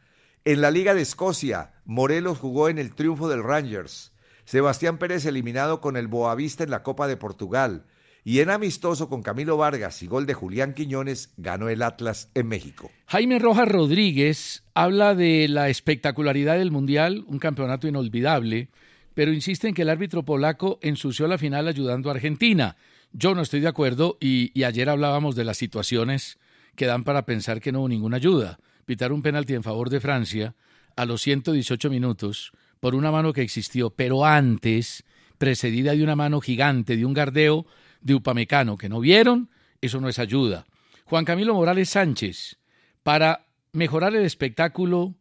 [0.45, 4.13] En la Liga de Escocia, Morelos jugó en el triunfo del Rangers.
[4.45, 7.85] Sebastián Pérez eliminado con el Boavista en la Copa de Portugal.
[8.25, 12.47] Y en amistoso con Camilo Vargas y gol de Julián Quiñones, ganó el Atlas en
[12.47, 12.89] México.
[13.07, 18.69] Jaime Rojas Rodríguez habla de la espectacularidad del Mundial, un campeonato inolvidable,
[19.13, 22.77] pero insiste en que el árbitro polaco ensució la final ayudando a Argentina.
[23.11, 26.39] Yo no estoy de acuerdo y, y ayer hablábamos de las situaciones
[26.75, 28.57] que dan para pensar que no hubo ninguna ayuda.
[28.85, 30.55] Pitar un penalti en favor de Francia
[30.95, 35.03] a los 118 minutos por una mano que existió, pero antes
[35.37, 37.65] precedida de una mano gigante, de un gardeo
[38.03, 39.49] de Upamecano que no vieron,
[39.81, 40.65] eso no es ayuda.
[41.05, 42.57] Juan Camilo Morales Sánchez,
[43.01, 45.15] para mejorar el espectáculo.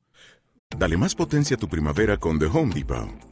[0.76, 3.31] Dale más potencia a tu primavera con The Home Depot.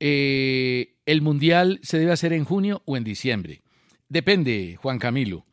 [0.00, 3.62] Eh, el Mundial se debe hacer en junio o en diciembre.
[4.08, 5.46] Depende, Juan Camilo.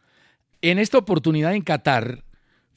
[0.62, 2.24] En esta oportunidad en Qatar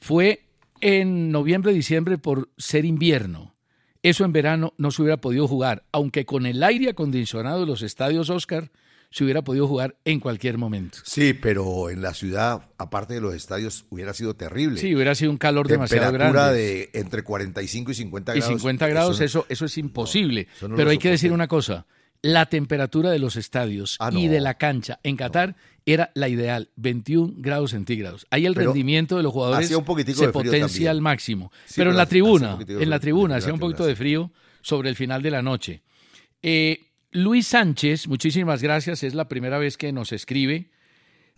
[0.01, 0.45] fue
[0.81, 3.55] en noviembre, diciembre por ser invierno.
[4.03, 7.83] Eso en verano no se hubiera podido jugar, aunque con el aire acondicionado de los
[7.83, 8.71] estadios Oscar
[9.11, 10.99] se hubiera podido jugar en cualquier momento.
[11.05, 14.79] Sí, pero en la ciudad, aparte de los estadios, hubiera sido terrible.
[14.81, 16.27] Sí, hubiera sido un calor demasiado grande.
[16.27, 18.51] Temperatura de entre 45 y 50 grados.
[18.51, 20.49] Y 50 grados, eso, eso, es imposible.
[20.77, 21.87] pero hay que decir una cosa,
[22.21, 26.71] la temperatura de los estadios ah, y de la cancha en Qatar era la ideal,
[26.77, 28.27] 21 grados centígrados.
[28.31, 31.51] Ahí el rendimiento de los jugadores se potencia al máximo.
[31.75, 35.23] pero en la tribuna, en la tribuna hacía un poquito de frío sobre el final
[35.23, 35.83] de la noche.
[36.43, 36.88] Eh,
[37.29, 40.71] Luis Sánchez, muchísimas gracias, es la primera vez que nos escribe.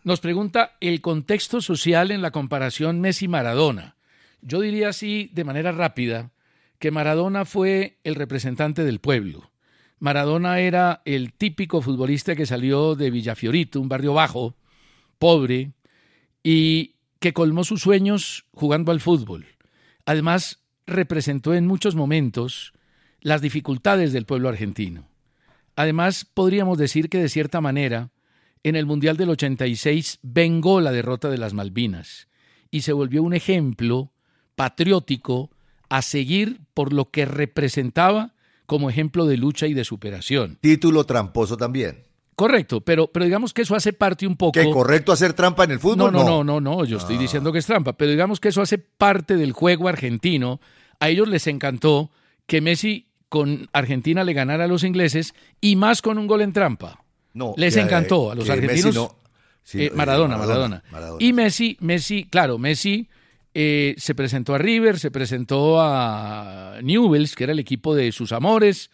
[0.04, 3.96] Nos pregunta el contexto social en la comparación Messi-Maradona.
[4.40, 6.30] Yo diría así, de manera rápida,
[6.78, 9.50] que Maradona fue el representante del pueblo.
[9.98, 14.54] Maradona era el típico futbolista que salió de Villafiorito, un barrio bajo,
[15.18, 15.72] pobre,
[16.44, 19.44] y que colmó sus sueños jugando al fútbol.
[20.06, 22.74] Además, representó en muchos momentos
[23.20, 25.09] las dificultades del pueblo argentino.
[25.80, 28.10] Además, podríamos decir que de cierta manera,
[28.62, 32.28] en el Mundial del 86 vengó la derrota de las Malvinas
[32.70, 34.12] y se volvió un ejemplo
[34.56, 35.48] patriótico
[35.88, 38.34] a seguir por lo que representaba
[38.66, 40.58] como ejemplo de lucha y de superación.
[40.60, 42.04] Título tramposo también.
[42.36, 44.60] Correcto, pero, pero digamos que eso hace parte un poco.
[44.60, 45.96] ¿Que correcto hacer trampa en el fútbol?
[45.96, 47.20] No, no, no, no, no, yo estoy ah.
[47.20, 50.60] diciendo que es trampa, pero digamos que eso hace parte del juego argentino.
[50.98, 52.10] A ellos les encantó
[52.44, 56.52] que Messi con Argentina le ganara a los ingleses y más con un gol en
[56.52, 57.02] trampa.
[57.32, 59.12] No, les encantó a los argentinos.
[59.72, 60.82] Eh, Maradona, Maradona,
[61.20, 63.08] Y Messi, Messi, claro, Messi
[63.54, 68.32] eh, se presentó a River, se presentó a Newells, que era el equipo de sus
[68.32, 68.90] amores.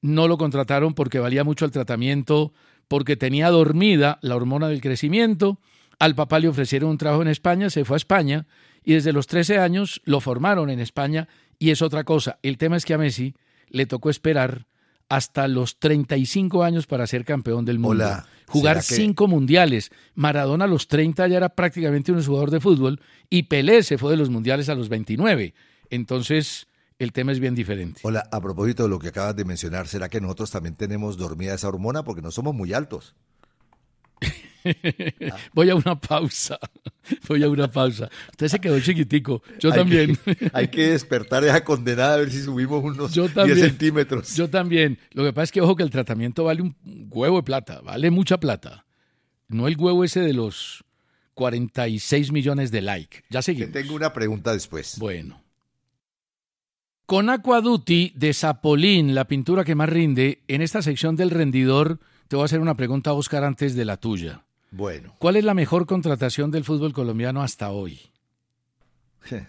[0.00, 2.54] No lo contrataron porque valía mucho el tratamiento,
[2.88, 5.58] porque tenía dormida la hormona del crecimiento.
[5.98, 8.46] Al papá le ofrecieron un trabajo en España, se fue a España
[8.82, 12.38] y desde los 13 años lo formaron en España y es otra cosa.
[12.42, 13.34] El tema es que a Messi
[13.74, 14.66] le tocó esperar
[15.08, 18.06] hasta los 35 años para ser campeón del mundo.
[18.46, 19.90] Jugar cinco mundiales.
[20.14, 24.12] Maradona a los 30 ya era prácticamente un jugador de fútbol y Pelé se fue
[24.12, 25.54] de los mundiales a los 29.
[25.90, 28.00] Entonces, el tema es bien diferente.
[28.04, 31.54] Hola, a propósito de lo que acabas de mencionar, ¿será que nosotros también tenemos dormida
[31.54, 33.16] esa hormona porque no somos muy altos?
[35.54, 36.58] Voy a una pausa.
[37.28, 38.08] Voy a una pausa.
[38.30, 39.42] Usted se quedó chiquitico.
[39.60, 40.18] Yo también.
[40.52, 44.34] hay que despertar esa condenada a ver si subimos unos 10 centímetros.
[44.34, 44.98] Yo también.
[45.12, 46.76] Lo que pasa es que, ojo, que el tratamiento vale un
[47.10, 47.80] huevo de plata.
[47.82, 48.86] Vale mucha plata.
[49.48, 50.84] No el huevo ese de los
[51.34, 53.24] 46 millones de like.
[53.30, 53.72] Ya seguimos.
[53.72, 54.98] tengo una pregunta después.
[54.98, 55.42] Bueno.
[57.06, 62.36] Con Aquaduti de Zapolín, la pintura que más rinde, en esta sección del rendidor, te
[62.36, 64.42] voy a hacer una pregunta, Oscar, antes de la tuya.
[64.76, 65.14] Bueno.
[65.20, 68.00] ¿Cuál es la mejor contratación del fútbol colombiano hasta hoy?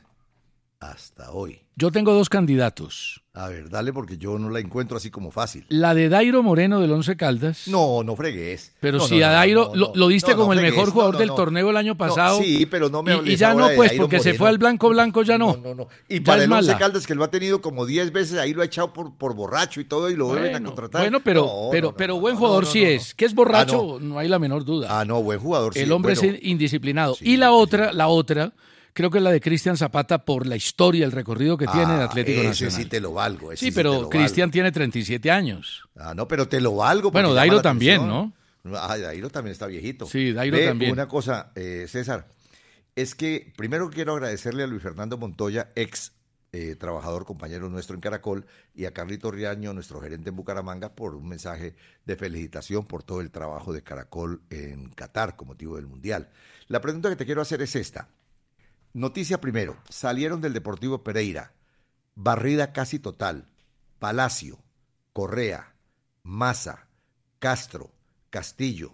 [0.79, 1.64] hasta hoy.
[1.77, 3.21] Yo tengo dos candidatos.
[3.33, 5.65] A ver, dale porque yo no la encuentro así como fácil.
[5.67, 7.67] La de Dairo Moreno del Once Caldas.
[7.67, 8.73] No, no fregues.
[8.79, 12.39] Pero si a Dairo lo, diste como el mejor jugador del torneo el año pasado.
[12.39, 15.21] sí, pero no me Y, y ya no, pues, porque se fue al blanco blanco,
[15.23, 15.57] ya no.
[15.57, 18.53] No, no, Y para el Once Caldas, que lo ha tenido como 10 veces, ahí
[18.53, 21.01] lo ha echado por, por borracho y todo, y lo vuelven a contratar.
[21.01, 23.13] Bueno, pero, pero, pero buen jugador sí es.
[23.13, 24.17] Que es borracho, ah, no.
[24.17, 24.87] hay la menor duda.
[24.97, 25.81] Ah, no, buen jugador sí.
[25.81, 27.17] El hombre es indisciplinado.
[27.19, 28.53] y la otra, la otra
[28.95, 32.01] creo que es la de Cristian Zapata por la historia, el recorrido que tiene de
[32.01, 33.55] ah, Atlético ese sí te lo valgo.
[33.55, 35.83] sí, pero Cristian tiene 37 años.
[35.95, 37.11] Ah, no, pero te lo valgo.
[37.11, 38.33] Bueno, Dairo también, ¿no?
[38.73, 40.07] Ah, Dairo también está viejito.
[40.07, 40.91] Sí, Dairo también.
[40.91, 42.27] Una cosa, eh, César,
[42.95, 46.13] es que primero quiero agradecerle a Luis Fernando Montoya, ex
[46.53, 51.15] eh, trabajador, compañero nuestro en Caracol, y a Carlito Riaño, nuestro gerente en Bucaramanga, por
[51.15, 55.85] un mensaje de felicitación por todo el trabajo de Caracol en Qatar con motivo del
[55.85, 56.29] Mundial.
[56.69, 58.07] La pregunta que te quiero hacer es esta.
[58.95, 61.51] Noticia primero, salieron del Deportivo Pereira,
[62.15, 63.43] barrida casi total,
[63.99, 64.57] Palacio,
[65.11, 65.75] Correa,
[66.23, 66.87] Maza,
[67.39, 67.91] Castro,
[68.29, 68.93] Castillo,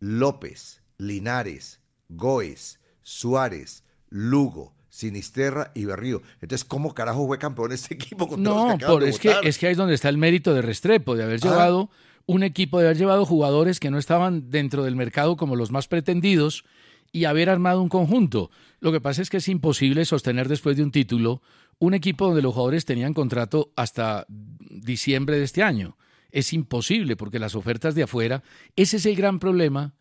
[0.00, 1.80] López, Linares,
[2.10, 6.20] Goes, Suárez, Lugo, Sinisterra y Berrío.
[6.42, 8.28] Entonces, ¿cómo carajo fue campeón este equipo?
[8.28, 11.16] Con no, por, es, que, es que ahí es donde está el mérito de Restrepo,
[11.16, 11.48] de haber ah.
[11.48, 11.90] llevado
[12.26, 15.88] un equipo, de haber llevado jugadores que no estaban dentro del mercado como los más
[15.88, 16.66] pretendidos
[17.12, 18.50] y haber armado un conjunto.
[18.80, 21.42] Lo que pasa es que es imposible sostener después de un título
[21.78, 25.96] un equipo donde los jugadores tenían contrato hasta diciembre de este año.
[26.30, 28.42] Es imposible porque las ofertas de afuera,
[28.76, 29.94] ese es el gran problema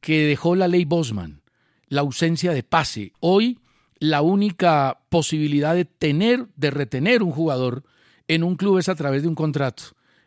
[0.00, 1.42] que dejó la ley Bosman,
[1.88, 3.12] la ausencia de pase.
[3.20, 3.58] Hoy
[3.98, 7.84] la única posibilidad de tener, de retener un jugador
[8.28, 9.84] en un club es a través de un contrato.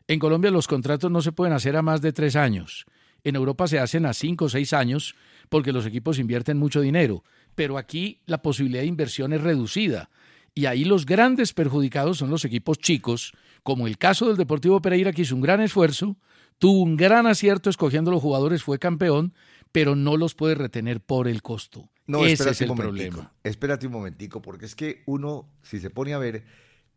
[0.08, 2.86] En Colombia los contratos no se pueden hacer a más de tres años.
[3.24, 5.16] En Europa se hacen a cinco o seis años
[5.50, 7.24] porque los equipos invierten mucho dinero,
[7.56, 10.10] pero aquí la posibilidad de inversión es reducida.
[10.56, 13.34] Y ahí los grandes perjudicados son los equipos chicos,
[13.64, 16.18] como el caso del Deportivo Pereira, que hizo un gran esfuerzo,
[16.60, 19.34] tuvo un gran acierto escogiendo los jugadores, fue campeón,
[19.72, 21.90] pero no los puede retener por el costo.
[22.06, 23.34] No, Ese es el problema.
[23.44, 26.44] Espérate un momentico, porque es que uno, si se pone a ver,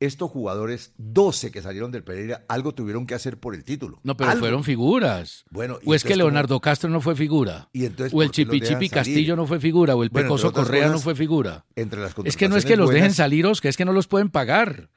[0.00, 4.00] estos jugadores, 12 que salieron del Pereira, algo tuvieron que hacer por el título.
[4.02, 5.44] No, pero fueron figuras.
[5.50, 7.68] Bueno, o es que Leonardo Castro no fue figura.
[7.72, 9.94] ¿Y entonces, o el Chipichipi Castillo no fue figura.
[9.94, 11.64] O el Pecoso Correa no fue figura.
[11.76, 14.06] Entre las es que no es que los dejen salir, que es que no los
[14.06, 14.88] pueden pagar.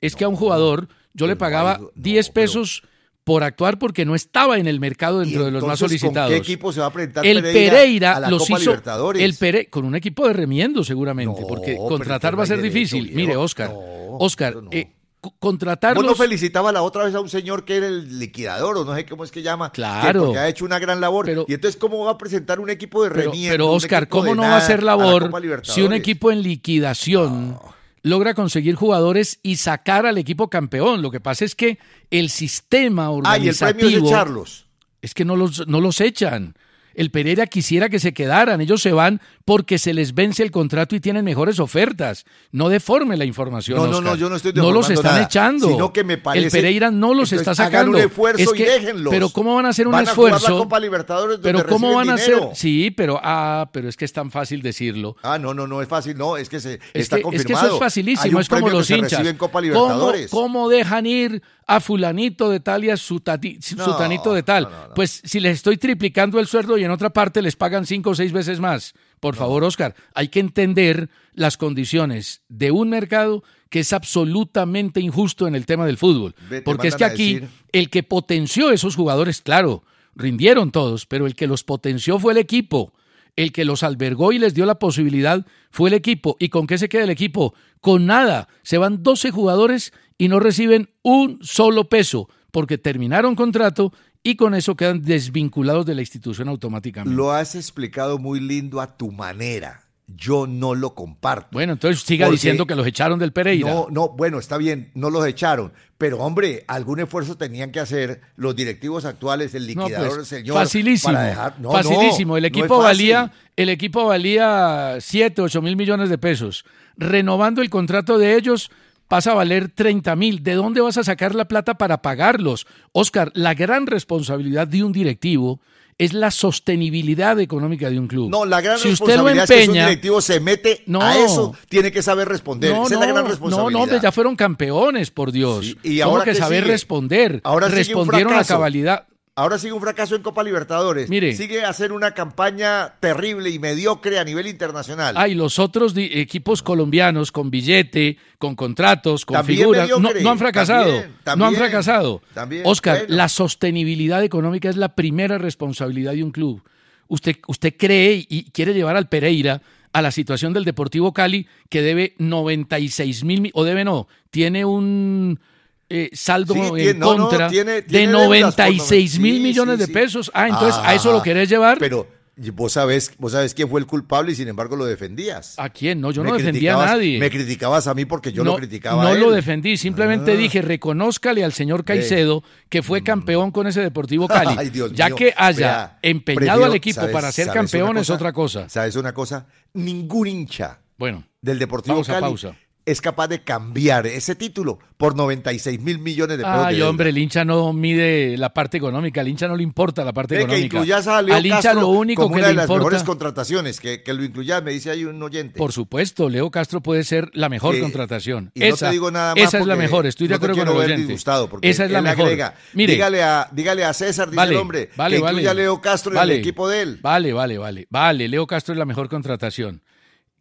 [0.00, 2.82] Es que a un jugador yo le pagaba 10 pesos
[3.24, 6.30] por actuar porque no estaba en el mercado ¿Y dentro de los más solicitados.
[6.30, 8.70] ¿Con qué equipo se va a presentar el Pereira, Pereira a la los Copa hizo
[8.70, 9.22] Libertadores?
[9.22, 12.74] el Pere- con un equipo de remiendo seguramente, No, porque contratar va a ser derecho,
[12.74, 13.04] difícil.
[13.04, 13.16] viejo.
[13.16, 14.68] Mire, Oscar, No, Oscar, no.
[14.72, 18.18] eh, co- contratarlos Vos no felicitaba la otra vez a un señor que era el
[18.18, 19.72] liquidador o no sé cómo es que llama.
[19.72, 20.24] que Claro.
[20.26, 21.24] porque ha hecho una gran labor.
[21.24, 23.50] Pero- y entonces, ¿cómo va a presentar un equipo de remiendo?
[23.54, 25.30] pero Oscar, ¿cómo no va a ser la labor
[25.62, 27.58] si un equipo en liquidación
[28.04, 31.02] logra conseguir jugadores y sacar al equipo campeón?
[31.02, 31.78] Lo que pasa es que
[32.10, 34.66] el sistema Ah, y el premio es organizativo echarlos.
[35.02, 36.54] es que no los, no los echan.
[36.94, 40.94] El Pereira quisiera que se quedaran, ellos se van porque se les vence el contrato
[40.96, 42.24] y tienen mejores ofertas.
[42.52, 43.78] No deforme la información.
[43.78, 44.04] No, no, Oscar.
[44.12, 45.68] no, yo no estoy No los están nada, echando.
[45.68, 47.98] sino que me parece- El Pereira no los Entonces, está hagan sacando.
[47.98, 49.10] un esfuerzo Es y déjenlos.
[49.12, 50.58] Pero ¿cómo van a hacer un Van a jugar la esfuerzo?
[50.62, 52.34] Copa Libertadores donde pero ¿cómo van a hacer?
[52.54, 55.16] Sí, pero ah, pero es que es tan fácil decirlo.
[55.22, 57.60] Ah, no, no, no es fácil, no, es que se Es está que, es confirmado.
[57.62, 59.10] que eso es facilísimo, es como los hinchas.
[59.12, 60.30] recibe en Copa ¿Cómo, Libertadores.
[60.30, 64.42] cómo dejan ir a fulanito de tal y a su tati- su No, tanito de
[64.42, 64.64] tal?
[64.64, 64.94] no, no, no.
[64.94, 68.14] Pues si les estoy triplicando el sueldo y en otra parte les pagan cinco o
[68.14, 68.94] seis veces más.
[69.20, 75.46] Por favor, Oscar, hay que entender las condiciones de un mercado que es absolutamente injusto
[75.46, 76.34] en el tema del fútbol.
[76.64, 81.34] Porque es que aquí decir- el que potenció esos jugadores, claro, rindieron todos, pero el
[81.34, 82.92] que los potenció fue el equipo.
[83.36, 86.36] El que los albergó y les dio la posibilidad fue el equipo.
[86.38, 87.52] ¿Y con qué se queda el equipo?
[87.80, 88.46] Con nada.
[88.62, 93.92] Se van 12 jugadores y no reciben un solo peso porque terminaron contrato
[94.24, 97.14] y con eso quedan desvinculados de la institución automáticamente.
[97.14, 99.82] Lo has explicado muy lindo a tu manera.
[100.06, 101.48] Yo no lo comparto.
[101.52, 103.70] Bueno, entonces siga Porque- diciendo que los echaron del Pereira.
[103.72, 105.72] No, no, bueno, está bien, no los echaron.
[105.96, 110.26] Pero, hombre, algún esfuerzo tenían que hacer los directivos actuales, el No, liquidador, pues, el
[110.26, 110.56] señor.
[110.56, 111.12] facilísimo.
[111.14, 112.32] para dejar- no, facilísimo.
[112.32, 116.66] no, el no equipo valía, el equipo valía 7, 8 mil millones de pesos.
[116.98, 118.70] Renovando el contrato de ellos
[119.08, 120.42] pasa a valer 30 mil.
[120.42, 122.66] ¿De dónde vas a sacar la plata para pagarlos?
[122.92, 125.60] Oscar, la gran responsabilidad de un directivo
[125.96, 128.28] es la sostenibilidad económica de un club.
[128.30, 131.00] No, la gran si usted lo responsabilidad es que un directivo se mete No.
[131.00, 132.72] a eso, tiene que saber responder.
[132.72, 133.70] no, Esa no, es la gran no, responsabilidad.
[133.78, 135.66] no, hombre, ya fueron campeones, por Dios.
[135.66, 136.72] Sí, y ¿Cómo ahora que saber sigue?
[136.72, 137.40] responder?
[137.44, 139.06] Ahora Respondieron a cabalidad.
[139.36, 141.08] Ahora sigue un fracaso en Copa Libertadores.
[141.10, 141.34] Mire.
[141.34, 145.16] Sigue hacer una campaña terrible y mediocre a nivel internacional.
[145.18, 150.86] Hay los otros equipos colombianos con billete, con contratos, con También figuras, no, han fracasado.
[151.24, 152.22] también, no han fracasado.
[152.32, 153.14] también, Oscar, bueno.
[153.16, 156.62] la sostenibilidad económica es la primera responsabilidad de un club.
[157.08, 159.60] Usted, usted cree y quiere llevar al Pereira
[159.92, 164.64] a la situación del Deportivo Cali que debe 96 mil, mi- o debe no, tiene
[164.64, 165.40] un
[165.88, 169.40] eh, saldo Sí, en tiene- no, no, contra tiene- de tiene por 96 mil sí,
[169.42, 170.30] millones sí, de pesos.
[170.34, 171.78] Ah, entonces a eso lo querés llevar.
[171.78, 172.06] Pero
[172.54, 175.54] vos sabés, vos sabés quién fue el culpable y sin embargo lo defendías.
[175.56, 176.00] ¿A quién?
[176.00, 177.18] No, yo Me no defendía a nadie.
[177.20, 179.20] Me criticabas a mí porque yo no, lo criticaba No a él.
[179.20, 180.36] lo defendí, simplemente Ah.
[180.36, 184.56] dije, reconózcale al señor Caicedo que fue campeón con ese Deportivo Cali.
[184.58, 185.16] Ay, Dios ya mío.
[185.16, 188.68] que haya Vea, empeñado prefiero- al equipo ¿sabes- para ser campeón es otra cosa.
[188.68, 189.46] ¿Sabes una cosa?
[189.74, 192.56] Ningún hincha Bueno, del Deportivo Pausa, Cali pausa.
[192.86, 196.58] Es capaz de cambiar ese título por 96 mil millones de pesos.
[196.66, 200.12] ay, hombre, el hincha no mide la parte económica, al hincha no le importa la
[200.12, 200.64] parte que económica.
[200.76, 202.80] incluyas a Leo al hincha Castro lo único como que una le de las importa,
[202.80, 205.56] mejores contrataciones, que, que lo incluyas, me dice ahí un oyente.
[205.58, 208.50] por supuesto, Leo Castro puede ser la mejor Que- contratación.
[208.54, 210.74] y no te digo nada más esa es la mejor, estoy de no te acuerdo
[210.74, 211.16] con el oyente.
[211.50, 212.24] porque esa es la mejor.
[212.26, 215.32] agrega, Mire, dígale, a, dígale a César, dice Vale, el hombre, vale, que vale.
[215.36, 216.98] incluya a Leo Castro en el equipo de él.
[217.02, 217.86] Vale, vale, vale.
[217.88, 219.82] Vale, Leo Castro es la mejor contratación.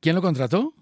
[0.01, 0.73] ¿Quién lo contrató?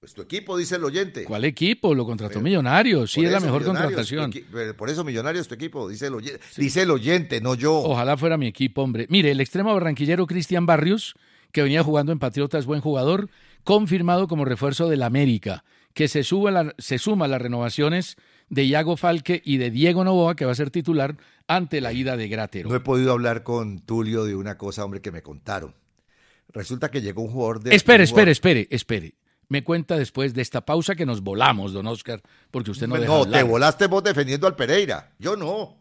[0.00, 1.24] Pues tu equipo, dice el oyente.
[1.24, 1.94] ¿Cuál equipo?
[1.94, 3.12] Lo contrató Pero- Millonarios.
[3.12, 4.32] Sí, es la mejor contratación.
[4.50, 7.74] pero Por eso Millonarios tu equipo, dice el oyente, dice el oyente no yo.
[7.80, 9.06] Ojalá fuera mi equipo, hombre.
[9.10, 11.16] Mire, el extremo barranquillero Cristian Barrios,
[11.52, 13.28] que venía jugando en Patriotas, buen jugador,
[13.62, 18.16] confirmado como refuerzo del América, que se, la- suma a las renovaciones
[18.48, 22.16] de Iago Falque y de Diego Novoa, que va a ser titular ante la ida
[22.16, 22.70] de Grátero.
[22.70, 25.74] No he podido hablar con Tulio de una cosa, hombre, que me contaron.
[26.54, 27.74] Resulta que llegó un jugador de...
[27.76, 29.14] Espere, espere, espere, espere.
[29.50, 33.12] Me cuenta después de esta pausa que nos volamos, don Oscar, porque usted no deja
[33.12, 35.12] No, te volaste vos defendiendo al Pereira.
[35.18, 35.76] Yo no.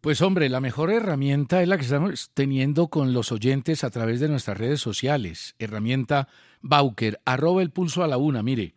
[0.00, 4.20] Pues hombre, la mejor herramienta es la que estamos teniendo con los oyentes a través
[4.20, 5.56] de nuestras redes sociales.
[5.58, 6.28] Herramienta
[6.62, 8.44] Bauker, arroba el pulso a la una.
[8.44, 8.74] Mire,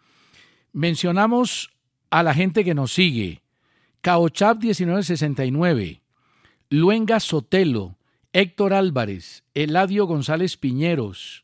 [0.74, 1.70] mencionamos
[2.10, 3.44] a la gente que nos sigue.
[4.02, 6.02] Caochap 1969,
[6.72, 7.96] Luenga Sotelo,
[8.34, 11.44] Héctor Álvarez, Eladio González Piñeros,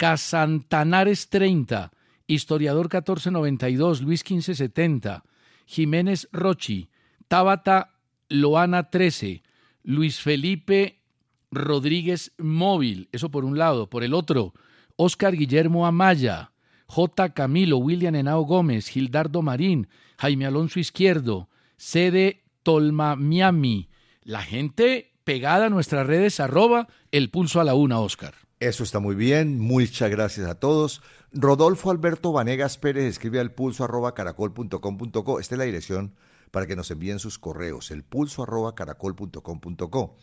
[0.00, 1.92] Casantanares 30,
[2.26, 5.24] Historiador 1492, Luis 1570,
[5.66, 6.88] Jiménez Rochi,
[7.28, 7.98] Tabata
[8.30, 9.42] Loana 13,
[9.82, 11.02] Luis Felipe
[11.50, 14.54] Rodríguez Móvil, eso por un lado, por el otro,
[14.96, 16.52] Óscar Guillermo Amaya,
[16.86, 17.34] J.
[17.34, 19.86] Camilo, William Henao Gómez, Gildardo Marín,
[20.16, 23.90] Jaime Alonso Izquierdo, sede Tolmamiami.
[24.22, 28.32] La gente pegada a nuestras redes, arroba el pulso a la una, Oscar.
[28.60, 31.00] Eso está muy bien, muchas gracias a todos.
[31.32, 35.40] Rodolfo Alberto Vanegas Pérez escribe al pulso arroba caracol.com.co.
[35.40, 36.14] Esta es la dirección
[36.50, 40.14] para que nos envíen sus correos, el pulso arroba caracol.com.co.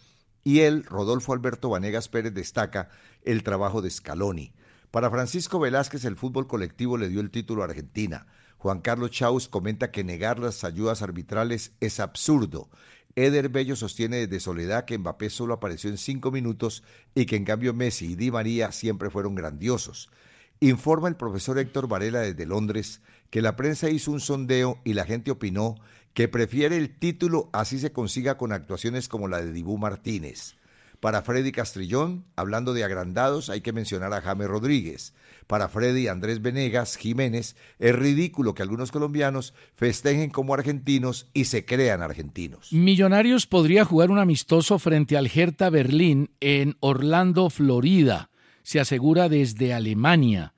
[0.44, 2.90] Y él, Rodolfo Alberto Vanegas Pérez, destaca
[3.24, 4.54] el trabajo de Scaloni.
[4.92, 8.28] Para Francisco Velázquez, el fútbol colectivo le dio el título a Argentina.
[8.60, 12.70] Juan Carlos Chaus comenta que negar las ayudas arbitrales es absurdo.
[13.18, 16.84] Eder Bello sostiene desde Soledad que Mbappé solo apareció en cinco minutos
[17.16, 20.12] y que en cambio Messi y Di María siempre fueron grandiosos.
[20.60, 23.02] Informa el profesor Héctor Varela desde Londres
[23.32, 25.78] que la prensa hizo un sondeo y la gente opinó
[26.14, 30.56] que prefiere el título así se consiga con actuaciones como la de Dibú Martínez.
[31.00, 35.14] Para Freddy Castrillón, hablando de agrandados, hay que mencionar a James Rodríguez.
[35.46, 41.66] Para Freddy Andrés Venegas Jiménez, es ridículo que algunos colombianos festejen como argentinos y se
[41.66, 42.74] crean argentinos.
[42.74, 48.32] Millonarios podría jugar un amistoso frente al Hertha Berlín en Orlando, Florida,
[48.64, 50.54] se asegura desde Alemania.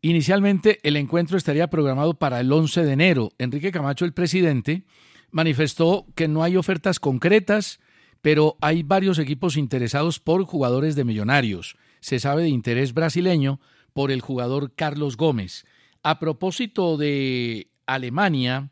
[0.00, 3.32] Inicialmente el encuentro estaría programado para el 11 de enero.
[3.38, 4.84] Enrique Camacho, el presidente,
[5.30, 7.80] manifestó que no hay ofertas concretas
[8.24, 11.76] pero hay varios equipos interesados por jugadores de millonarios.
[12.00, 13.60] Se sabe de interés brasileño
[13.92, 15.66] por el jugador Carlos Gómez.
[16.02, 18.70] A propósito de Alemania,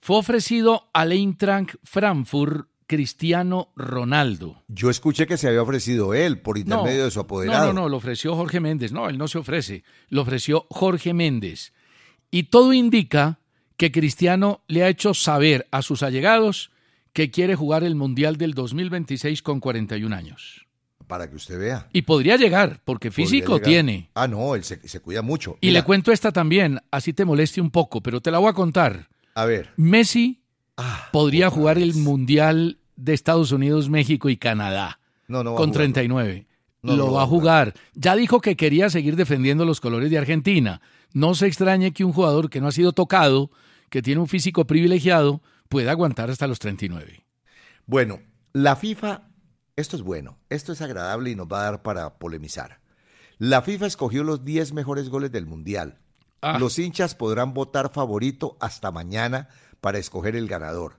[0.00, 4.62] fue ofrecido al Eintracht Frankfurt Cristiano Ronaldo.
[4.68, 7.66] Yo escuché que se había ofrecido él por intermedio de su apoderado.
[7.66, 8.90] No, no, no, lo ofreció Jorge Méndez.
[8.90, 9.84] No, él no se ofrece.
[10.08, 11.74] Lo ofreció Jorge Méndez.
[12.30, 13.38] Y todo indica
[13.76, 16.70] que Cristiano le ha hecho saber a sus allegados
[17.12, 20.66] que quiere jugar el Mundial del 2026 con 41 años.
[21.06, 21.88] Para que usted vea.
[21.92, 24.10] Y podría llegar, porque físico tiene.
[24.14, 25.58] Ah, no, él se, cuida mucho.
[25.60, 28.52] Y le cuento esta también, así te moleste un poco, pero te la voy a
[28.52, 29.08] contar.
[29.34, 29.70] A ver.
[29.76, 30.40] Messi
[30.76, 35.00] ah, podría jugar el Mundial de Estados Unidos, México y Canadá.
[35.26, 35.54] No, no.
[35.54, 36.46] con 39.
[36.82, 37.74] lo va a jugar.
[37.94, 40.80] Ya dijo que quería seguir defendiendo los colores de Argentina.
[41.12, 43.50] No se extrañe que un jugador que no ha sido tocado,
[43.88, 47.24] que tiene un físico privilegiado, puede aguantar hasta los 39.
[47.86, 48.20] Bueno,
[48.52, 49.22] la FIFA,
[49.76, 52.80] esto es bueno, esto es agradable y nos va a dar para polemizar.
[53.38, 55.98] La FIFA escogió los 10 mejores goles del Mundial.
[56.42, 56.58] Ah.
[56.58, 59.48] Los hinchas podrán votar favorito hasta mañana
[59.80, 60.98] para escoger el ganador.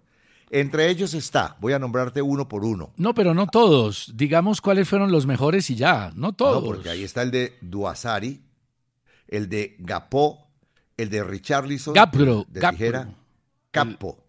[0.50, 2.94] Entre ellos está, voy a nombrarte uno por uno.
[2.96, 4.12] No, pero no todos.
[4.16, 6.64] Digamos cuáles fueron los mejores y ya, no todos.
[6.64, 8.42] No, porque ahí está el de Duasari,
[9.28, 10.48] el de Gapó,
[10.98, 13.10] el de Richarlison, Gapro, de Tijera,
[13.72, 14.21] Capo,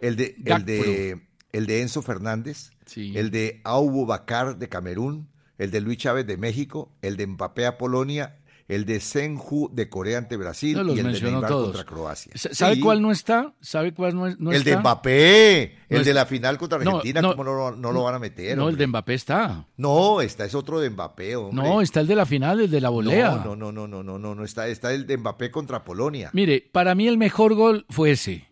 [0.00, 1.20] el, de, el, de,
[1.52, 6.36] el de Enzo Fernández, el de Aubu Bakar de Camerún, el de Luis Chávez de
[6.36, 11.12] México, el de Mbappé a Polonia, el de Senju de Corea ante Brasil y el
[11.12, 12.32] de Neymar contra Croacia.
[12.34, 13.54] ¿Sabe cuál no está?
[13.60, 14.70] ¿Sabe cuál no, no el está?
[14.70, 18.56] de Mbappé, el de la final contra Argentina, ¿cómo no, lo van a meter?
[18.56, 19.66] No, el de Mbappé está.
[19.76, 21.66] No, está es otro de Mbappé, hombre.
[21.66, 23.42] No, está el de la final, el de la volea.
[23.44, 26.30] No, no, no, no, no, no, no, está, está el de Mbappé contra Polonia.
[26.34, 28.46] Mire, para mí el mejor gol fue ese.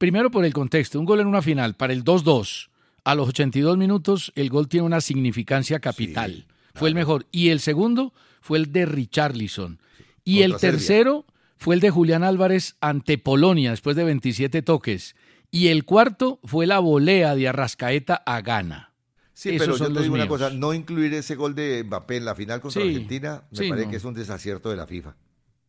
[0.00, 2.70] Primero por el contexto, un gol en una final para el 2-2.
[3.04, 6.46] A los 82 minutos el gol tiene una significancia capital.
[6.72, 7.26] Fue el mejor.
[7.30, 9.78] Y el segundo fue el de Richarlison.
[10.24, 11.26] Y el tercero
[11.58, 15.16] fue el de Julián Álvarez ante Polonia después de 27 toques.
[15.50, 18.94] Y el cuarto fue la volea de Arrascaeta a Ghana.
[19.34, 22.34] Sí, pero yo te digo una cosa, no incluir ese gol de Mbappé en la
[22.34, 25.14] final contra Argentina me parece que es un desacierto de la FIFA.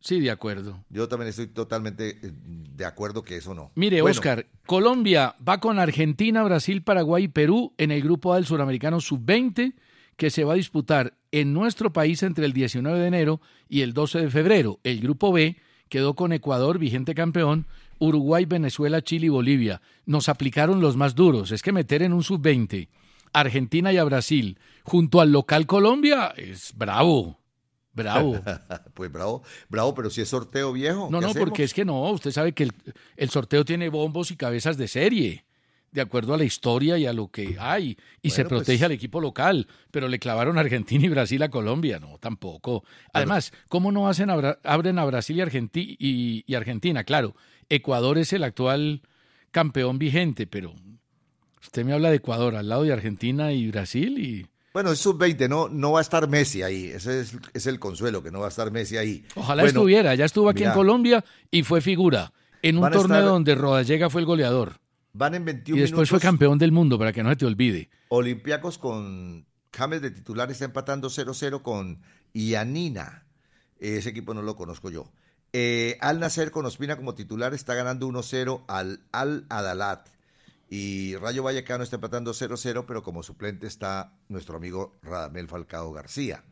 [0.02, 0.84] Sí, de acuerdo.
[0.90, 2.32] Yo también estoy totalmente eh,
[2.76, 3.70] de acuerdo que eso no.
[3.76, 8.46] Mire, Oscar, Colombia va con Argentina, Brasil, Paraguay y Perú en el grupo A del
[8.46, 9.74] Suramericano Sub-20
[10.16, 13.92] que se va a disputar en nuestro país entre el 19 de enero y el
[13.92, 14.78] 12 de febrero.
[14.84, 15.56] El grupo B
[15.88, 17.66] quedó con Ecuador, vigente campeón,
[17.98, 19.80] Uruguay, Venezuela, Chile y Bolivia.
[20.04, 21.52] Nos aplicaron los más duros.
[21.52, 22.88] Es que meter en un Sub-20
[23.32, 27.38] Argentina y a Brasil junto al local Colombia es bravo.
[27.92, 28.40] Bravo.
[28.94, 31.08] pues bravo, bravo, pero si es sorteo viejo.
[31.10, 32.68] No, no, porque es que no, usted sabe que
[33.16, 35.44] el, sorteo tiene bombos y cabezas de serie,
[35.90, 38.92] de acuerdo a la historia y a lo que hay, y se pues protege al
[38.92, 42.84] equipo local, pero le clavaron a Argentina y Brasil a Colombia, no, tampoco.
[43.12, 45.42] Además, ¿cómo no hacen abren a Brasil
[45.74, 47.04] y, y Argentina?
[47.04, 47.36] Claro,
[47.68, 49.02] Ecuador es el actual
[49.50, 50.74] campeón vigente, pero
[51.60, 55.48] usted me habla de Ecuador al lado de Argentina y Brasil y bueno, es sub-20,
[55.48, 56.86] no, no va a estar Messi ahí.
[56.86, 59.24] Ese es, el consuelo, que no va a estar Messi ahí.
[59.34, 60.14] Ojalá estuviera.
[60.14, 62.32] Ya estuvo aquí en Colombia y fue figura.
[62.62, 64.80] En un torneo donde Rodallega fue el goleador.
[65.14, 67.90] Van en 21 Y después fue campeón del mundo, para que no se te olvide.
[68.08, 72.00] Olympiacos con James de titular está empatando 0-0 con
[72.32, 73.26] Ianina.
[73.78, 75.12] Ese equipo no lo conozco yo.
[75.52, 80.08] Eh, al Nacer con Ospina como titular está ganando 1-0 al Al Adalat.
[80.74, 86.44] Y Rayo Vallecano está empatando 0-0, pero como suplente está nuestro amigo Radamel Falcao García.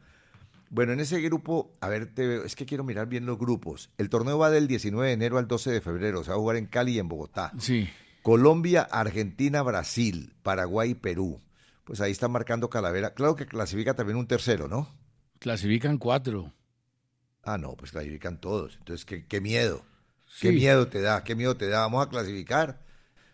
[0.69, 3.89] Bueno, en ese grupo, a ver, te, es que quiero mirar bien los grupos.
[3.97, 6.23] El torneo va del 19 de enero al 12 de febrero.
[6.23, 7.51] Se va a jugar en Cali y en Bogotá.
[7.59, 7.89] Sí.
[8.21, 11.41] Colombia, Argentina, Brasil, Paraguay, Perú.
[11.85, 13.15] Pues ahí están marcando Calavera.
[13.15, 14.87] Claro que clasifica también un tercero, ¿no?
[15.39, 16.53] Clasifican cuatro.
[17.43, 18.77] Ah, no, pues clasifican todos.
[18.81, 19.83] Entonces, qué, qué miedo.
[20.43, 21.81] Qué miedo te da, qué miedo te da.
[21.81, 22.90] Vamos a clasificar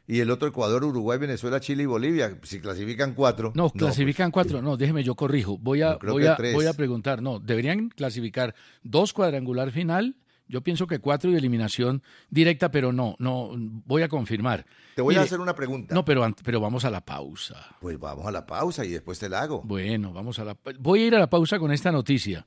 [0.06, 2.38] y el otro Ecuador, Uruguay, Venezuela, Chile y Bolivia.
[2.42, 3.52] Si clasifican cuatro.
[3.54, 4.62] No, clasifican pues, cuatro.
[4.62, 5.58] No, déjeme, yo corrijo.
[5.58, 7.22] Voy a, voy, a, voy a preguntar.
[7.22, 10.16] No, deberían clasificar dos cuadrangular final.
[10.48, 14.64] Yo pienso que cuatro y eliminación directa, pero no, no, voy a confirmar.
[14.94, 15.92] Te voy a hacer una pregunta.
[15.92, 17.76] No, pero, pero vamos a la pausa.
[17.80, 19.62] Pues vamos a la pausa y después te la hago.
[19.64, 22.46] Bueno, vamos a la Voy a ir a la pausa con esta noticia.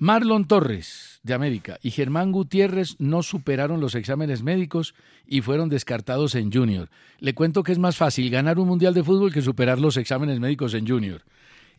[0.00, 4.94] Marlon Torres, de América, y Germán Gutiérrez no superaron los exámenes médicos
[5.26, 6.88] y fueron descartados en Junior.
[7.18, 10.38] Le cuento que es más fácil ganar un Mundial de Fútbol que superar los exámenes
[10.38, 11.24] médicos en Junior.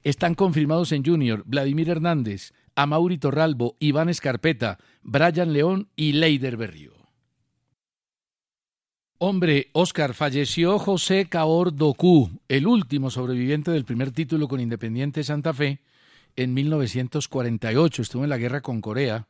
[0.03, 6.91] Están confirmados en Junior Vladimir Hernández, Amauri Torralbo, Iván Escarpeta, Brian León y Leider Berrío.
[9.17, 15.53] Hombre, Oscar, falleció José Caor Docú, el último sobreviviente del primer título con Independiente Santa
[15.53, 15.79] Fe,
[16.35, 19.27] en 1948, estuvo en la guerra con Corea,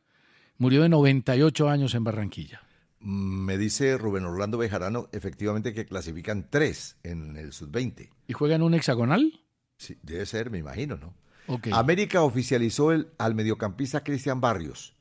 [0.58, 2.62] murió de 98 años en Barranquilla.
[3.00, 8.10] Mm, me dice Rubén Orlando Bejarano, efectivamente que clasifican tres en el sub-20.
[8.28, 9.40] ¿Y juegan un hexagonal?
[9.76, 11.14] Sí, debe ser, me imagino, ¿no?
[11.72, 14.94] América oficializó el, al mediocampista Cristian Barrios.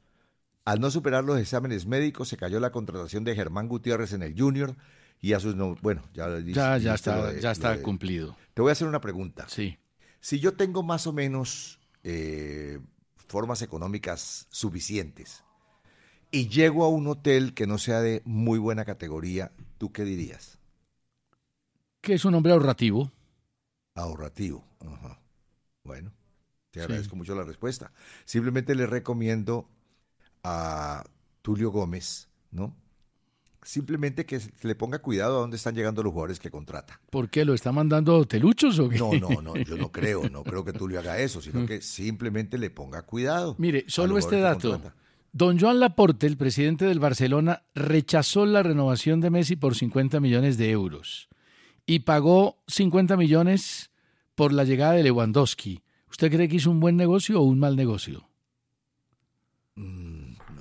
[0.66, 4.39] Al no superar los exámenes médicos, se cayó la contratación de Germán Gutiérrez en el
[4.39, 4.76] Junior
[5.22, 8.36] y a sus no, bueno, ya, ya, ya está, ya está cumplido.
[8.54, 9.45] Te voy a hacer una pregunta.
[9.47, 9.78] Sí.
[10.22, 12.80] Si yo tengo más o menos eh,
[13.28, 15.43] formas económicas suficientes
[16.32, 20.60] y llego a un hotel que no sea de muy buena categoría, ¿tú qué dirías?
[22.02, 23.12] Que es un hombre ahorrativo.
[23.95, 24.64] Ahorrativo.
[25.84, 26.12] Bueno,
[26.72, 27.91] te agradezco mucho la respuesta.
[28.26, 29.68] Simplemente le recomiendo
[30.43, 31.04] a
[31.41, 32.76] Tulio Gómez, ¿no?
[33.64, 36.99] Simplemente que le ponga cuidado a dónde están llegando los jugadores que contrata.
[37.10, 37.45] ¿Por qué?
[37.45, 38.97] ¿Lo está mandando teluchos o qué?
[38.97, 41.82] No, no, no, yo no creo, no creo que tú le haga eso, sino que
[41.82, 43.55] simplemente le ponga cuidado.
[43.57, 44.82] Mire, solo este dato.
[45.32, 50.57] Don Joan Laporte, el presidente del Barcelona, rechazó la renovación de Messi por 50 millones
[50.57, 51.30] de euros
[51.86, 53.91] y pagó 50 millones
[54.36, 55.84] por la llegada de Lewandowski.
[56.10, 58.28] ¿Usted cree que hizo un buen negocio o un mal negocio?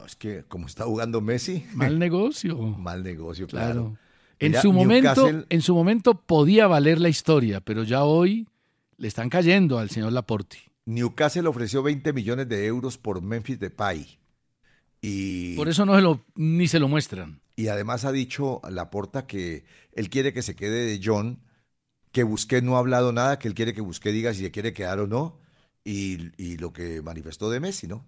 [0.09, 1.67] Es que como está jugando Messi.
[1.75, 2.57] Mal negocio.
[2.57, 3.99] mal negocio, claro.
[4.39, 8.49] En, su momento, en su momento podía valer la historia, pero ya hoy
[8.97, 10.61] le están cayendo al señor Laporte.
[10.87, 14.19] Newcastle ofreció 20 millones de euros por Memphis Depay.
[15.03, 17.43] Y, por eso no se lo, ni se lo muestran.
[17.55, 21.43] Y además ha dicho Laporta que él quiere que se quede de John,
[22.13, 24.73] que Busqué no ha hablado nada, que él quiere que Busqué diga si se quiere
[24.73, 25.39] quedar o no,
[25.85, 28.07] y, y lo que manifestó de Messi, ¿no?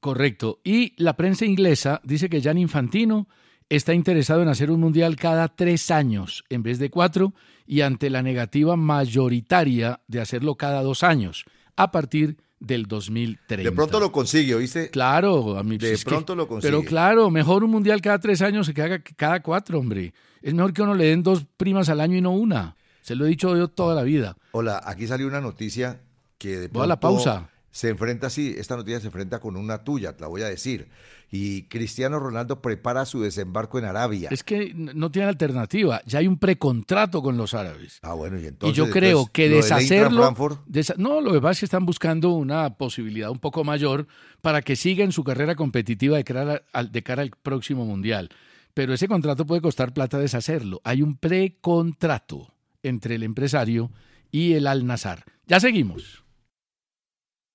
[0.00, 0.60] Correcto.
[0.64, 3.28] Y la prensa inglesa dice que Jan Infantino
[3.68, 7.34] está interesado en hacer un mundial cada tres años en vez de cuatro
[7.66, 11.44] y ante la negativa mayoritaria de hacerlo cada dos años
[11.76, 13.62] a partir del 2030.
[13.62, 14.90] De pronto lo consigue, ¿oíste?
[14.90, 16.70] Claro, a mí De pronto lo consigue.
[16.70, 20.12] Pero claro, mejor un mundial cada tres años que haga cada cuatro, hombre.
[20.42, 22.76] Es mejor que uno le den dos primas al año y no una.
[23.02, 24.36] Se lo he dicho yo toda la vida.
[24.52, 26.00] Hola, aquí salió una noticia
[26.38, 26.82] que de pronto...
[26.82, 30.28] a la pausa se enfrenta así, esta noticia se enfrenta con una tuya, te la
[30.28, 30.88] voy a decir.
[31.30, 34.30] Y Cristiano Ronaldo prepara su desembarco en Arabia.
[34.32, 38.00] Es que no tiene alternativa, ya hay un precontrato con los árabes.
[38.02, 38.76] Ah, bueno, y entonces.
[38.76, 40.34] Y yo creo que deshacerlo.
[40.96, 44.08] no, lo que pasa es que están buscando una posibilidad un poco mayor
[44.40, 48.30] para que siga en su carrera competitiva de cara, al, de cara al próximo mundial.
[48.74, 50.80] Pero ese contrato puede costar plata deshacerlo.
[50.82, 52.52] Hay un precontrato
[52.82, 53.92] entre el empresario
[54.32, 55.24] y el Al-Nazar.
[55.46, 56.24] Ya seguimos.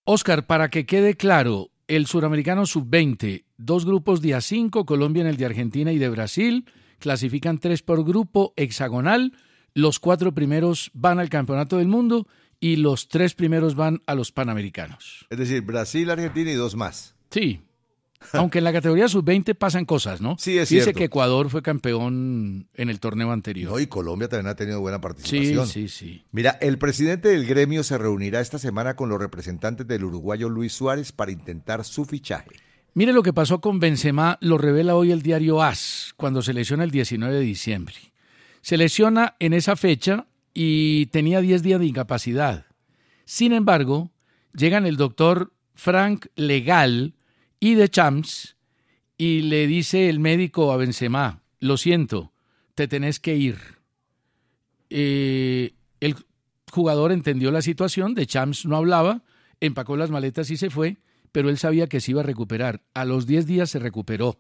[0.08, 5.38] Oscar, para que quede claro, el suramericano sub-20, dos grupos de A5, Colombia en el
[5.38, 6.66] de Argentina y de Brasil,
[7.00, 9.34] clasifican tres por grupo hexagonal,
[9.74, 12.28] los cuatro primeros van al Campeonato del Mundo
[12.60, 15.26] y los tres primeros van a los Panamericanos.
[15.32, 17.16] Es decir, Brasil, Argentina y dos más.
[17.32, 17.62] Sí,
[18.34, 20.36] aunque en la categoría sub-20 pasan cosas, ¿no?
[20.40, 23.72] Sí, es Dice que Ecuador fue campeón en el torneo anterior.
[23.72, 25.68] No, y Colombia también ha tenido buena participación.
[25.68, 26.26] Sí, sí, sí.
[26.32, 30.74] Mira, el presidente del gremio se reunirá esta semana con los representantes del uruguayo Luis
[30.74, 32.52] Suárez para intentar su fichaje.
[32.94, 36.86] Mire lo que pasó con Benzema, lo revela hoy el diario AS, cuando se lesiona
[36.86, 37.96] el 19 de diciembre.
[38.62, 42.66] Se lesiona en esa fecha y tenía 10 días de incapacidad.
[43.26, 44.12] Sin embargo,
[44.54, 47.15] llegan el doctor Frank Legal,
[47.66, 48.58] y de Champs
[49.18, 52.32] y le dice el médico a Benzema, lo siento,
[52.76, 53.58] te tenés que ir.
[54.92, 56.16] Eh, el
[56.72, 59.24] jugador entendió la situación, de Champs no hablaba,
[59.62, 60.98] empacó las maletas y se fue,
[61.32, 62.84] pero él sabía que se iba a recuperar.
[62.94, 64.38] A los 10 días se recuperó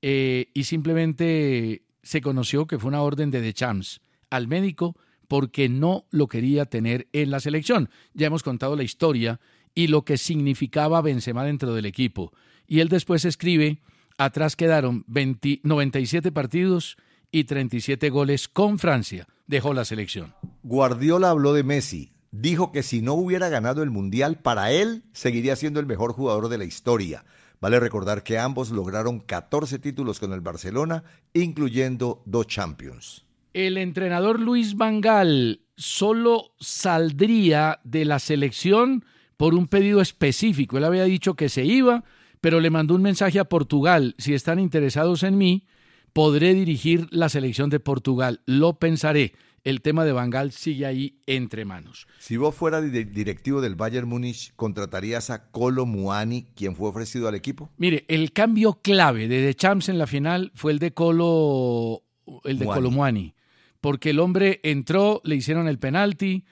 [0.00, 4.94] eh, y simplemente se conoció que fue una orden de De Champs al médico
[5.26, 7.90] porque no lo quería tener en la selección.
[8.14, 9.40] Ya hemos contado la historia
[9.78, 12.32] y lo que significaba Benzema dentro del equipo.
[12.66, 13.78] Y él después escribe,
[14.16, 16.96] atrás quedaron 97 partidos
[17.30, 19.28] y 37 goles con Francia.
[19.46, 20.34] Dejó la selección.
[20.64, 22.10] Guardiola habló de Messi.
[22.32, 26.48] Dijo que si no hubiera ganado el Mundial, para él seguiría siendo el mejor jugador
[26.48, 27.24] de la historia.
[27.60, 31.04] Vale recordar que ambos lograron 14 títulos con el Barcelona,
[31.34, 33.24] incluyendo dos Champions.
[33.52, 39.04] El entrenador Luis Vangal solo saldría de la selección
[39.38, 40.76] por un pedido específico.
[40.76, 42.04] Él había dicho que se iba,
[42.42, 44.14] pero le mandó un mensaje a Portugal.
[44.18, 45.64] Si están interesados en mí,
[46.12, 48.42] podré dirigir la selección de Portugal.
[48.44, 49.32] Lo pensaré.
[49.64, 52.06] El tema de Bangal sigue ahí entre manos.
[52.18, 57.34] Si vos fuera directivo del Bayern Múnich, ¿contratarías a Colo Muani, quien fue ofrecido al
[57.34, 57.70] equipo?
[57.76, 62.02] Mire, el cambio clave de The Champs en la final fue el de Colo,
[62.44, 63.34] el de Colo Muani,
[63.80, 66.44] porque el hombre entró, le hicieron el penalti,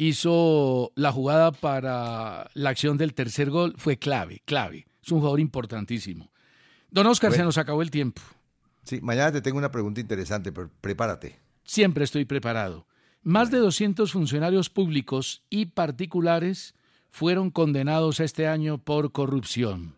[0.00, 4.86] hizo la jugada para la acción del tercer gol, fue clave, clave.
[5.02, 6.30] Es un jugador importantísimo.
[6.90, 8.22] Don Oscar, se nos acabó el tiempo.
[8.82, 11.38] Sí, mañana te tengo una pregunta interesante, pero prepárate.
[11.64, 12.86] Siempre estoy preparado.
[13.22, 16.74] Más de 200 funcionarios públicos y particulares
[17.10, 19.96] fueron condenados este año por corrupción.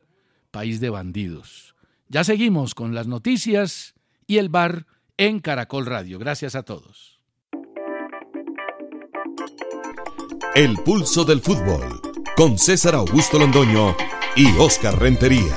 [0.50, 1.76] País de bandidos.
[2.08, 3.94] Ya seguimos con las noticias
[4.26, 4.86] y el bar
[5.16, 6.18] en Caracol Radio.
[6.18, 7.11] Gracias a todos.
[10.54, 12.02] El pulso del fútbol
[12.36, 13.96] con César Augusto Londoño
[14.36, 15.56] y Oscar Rentería.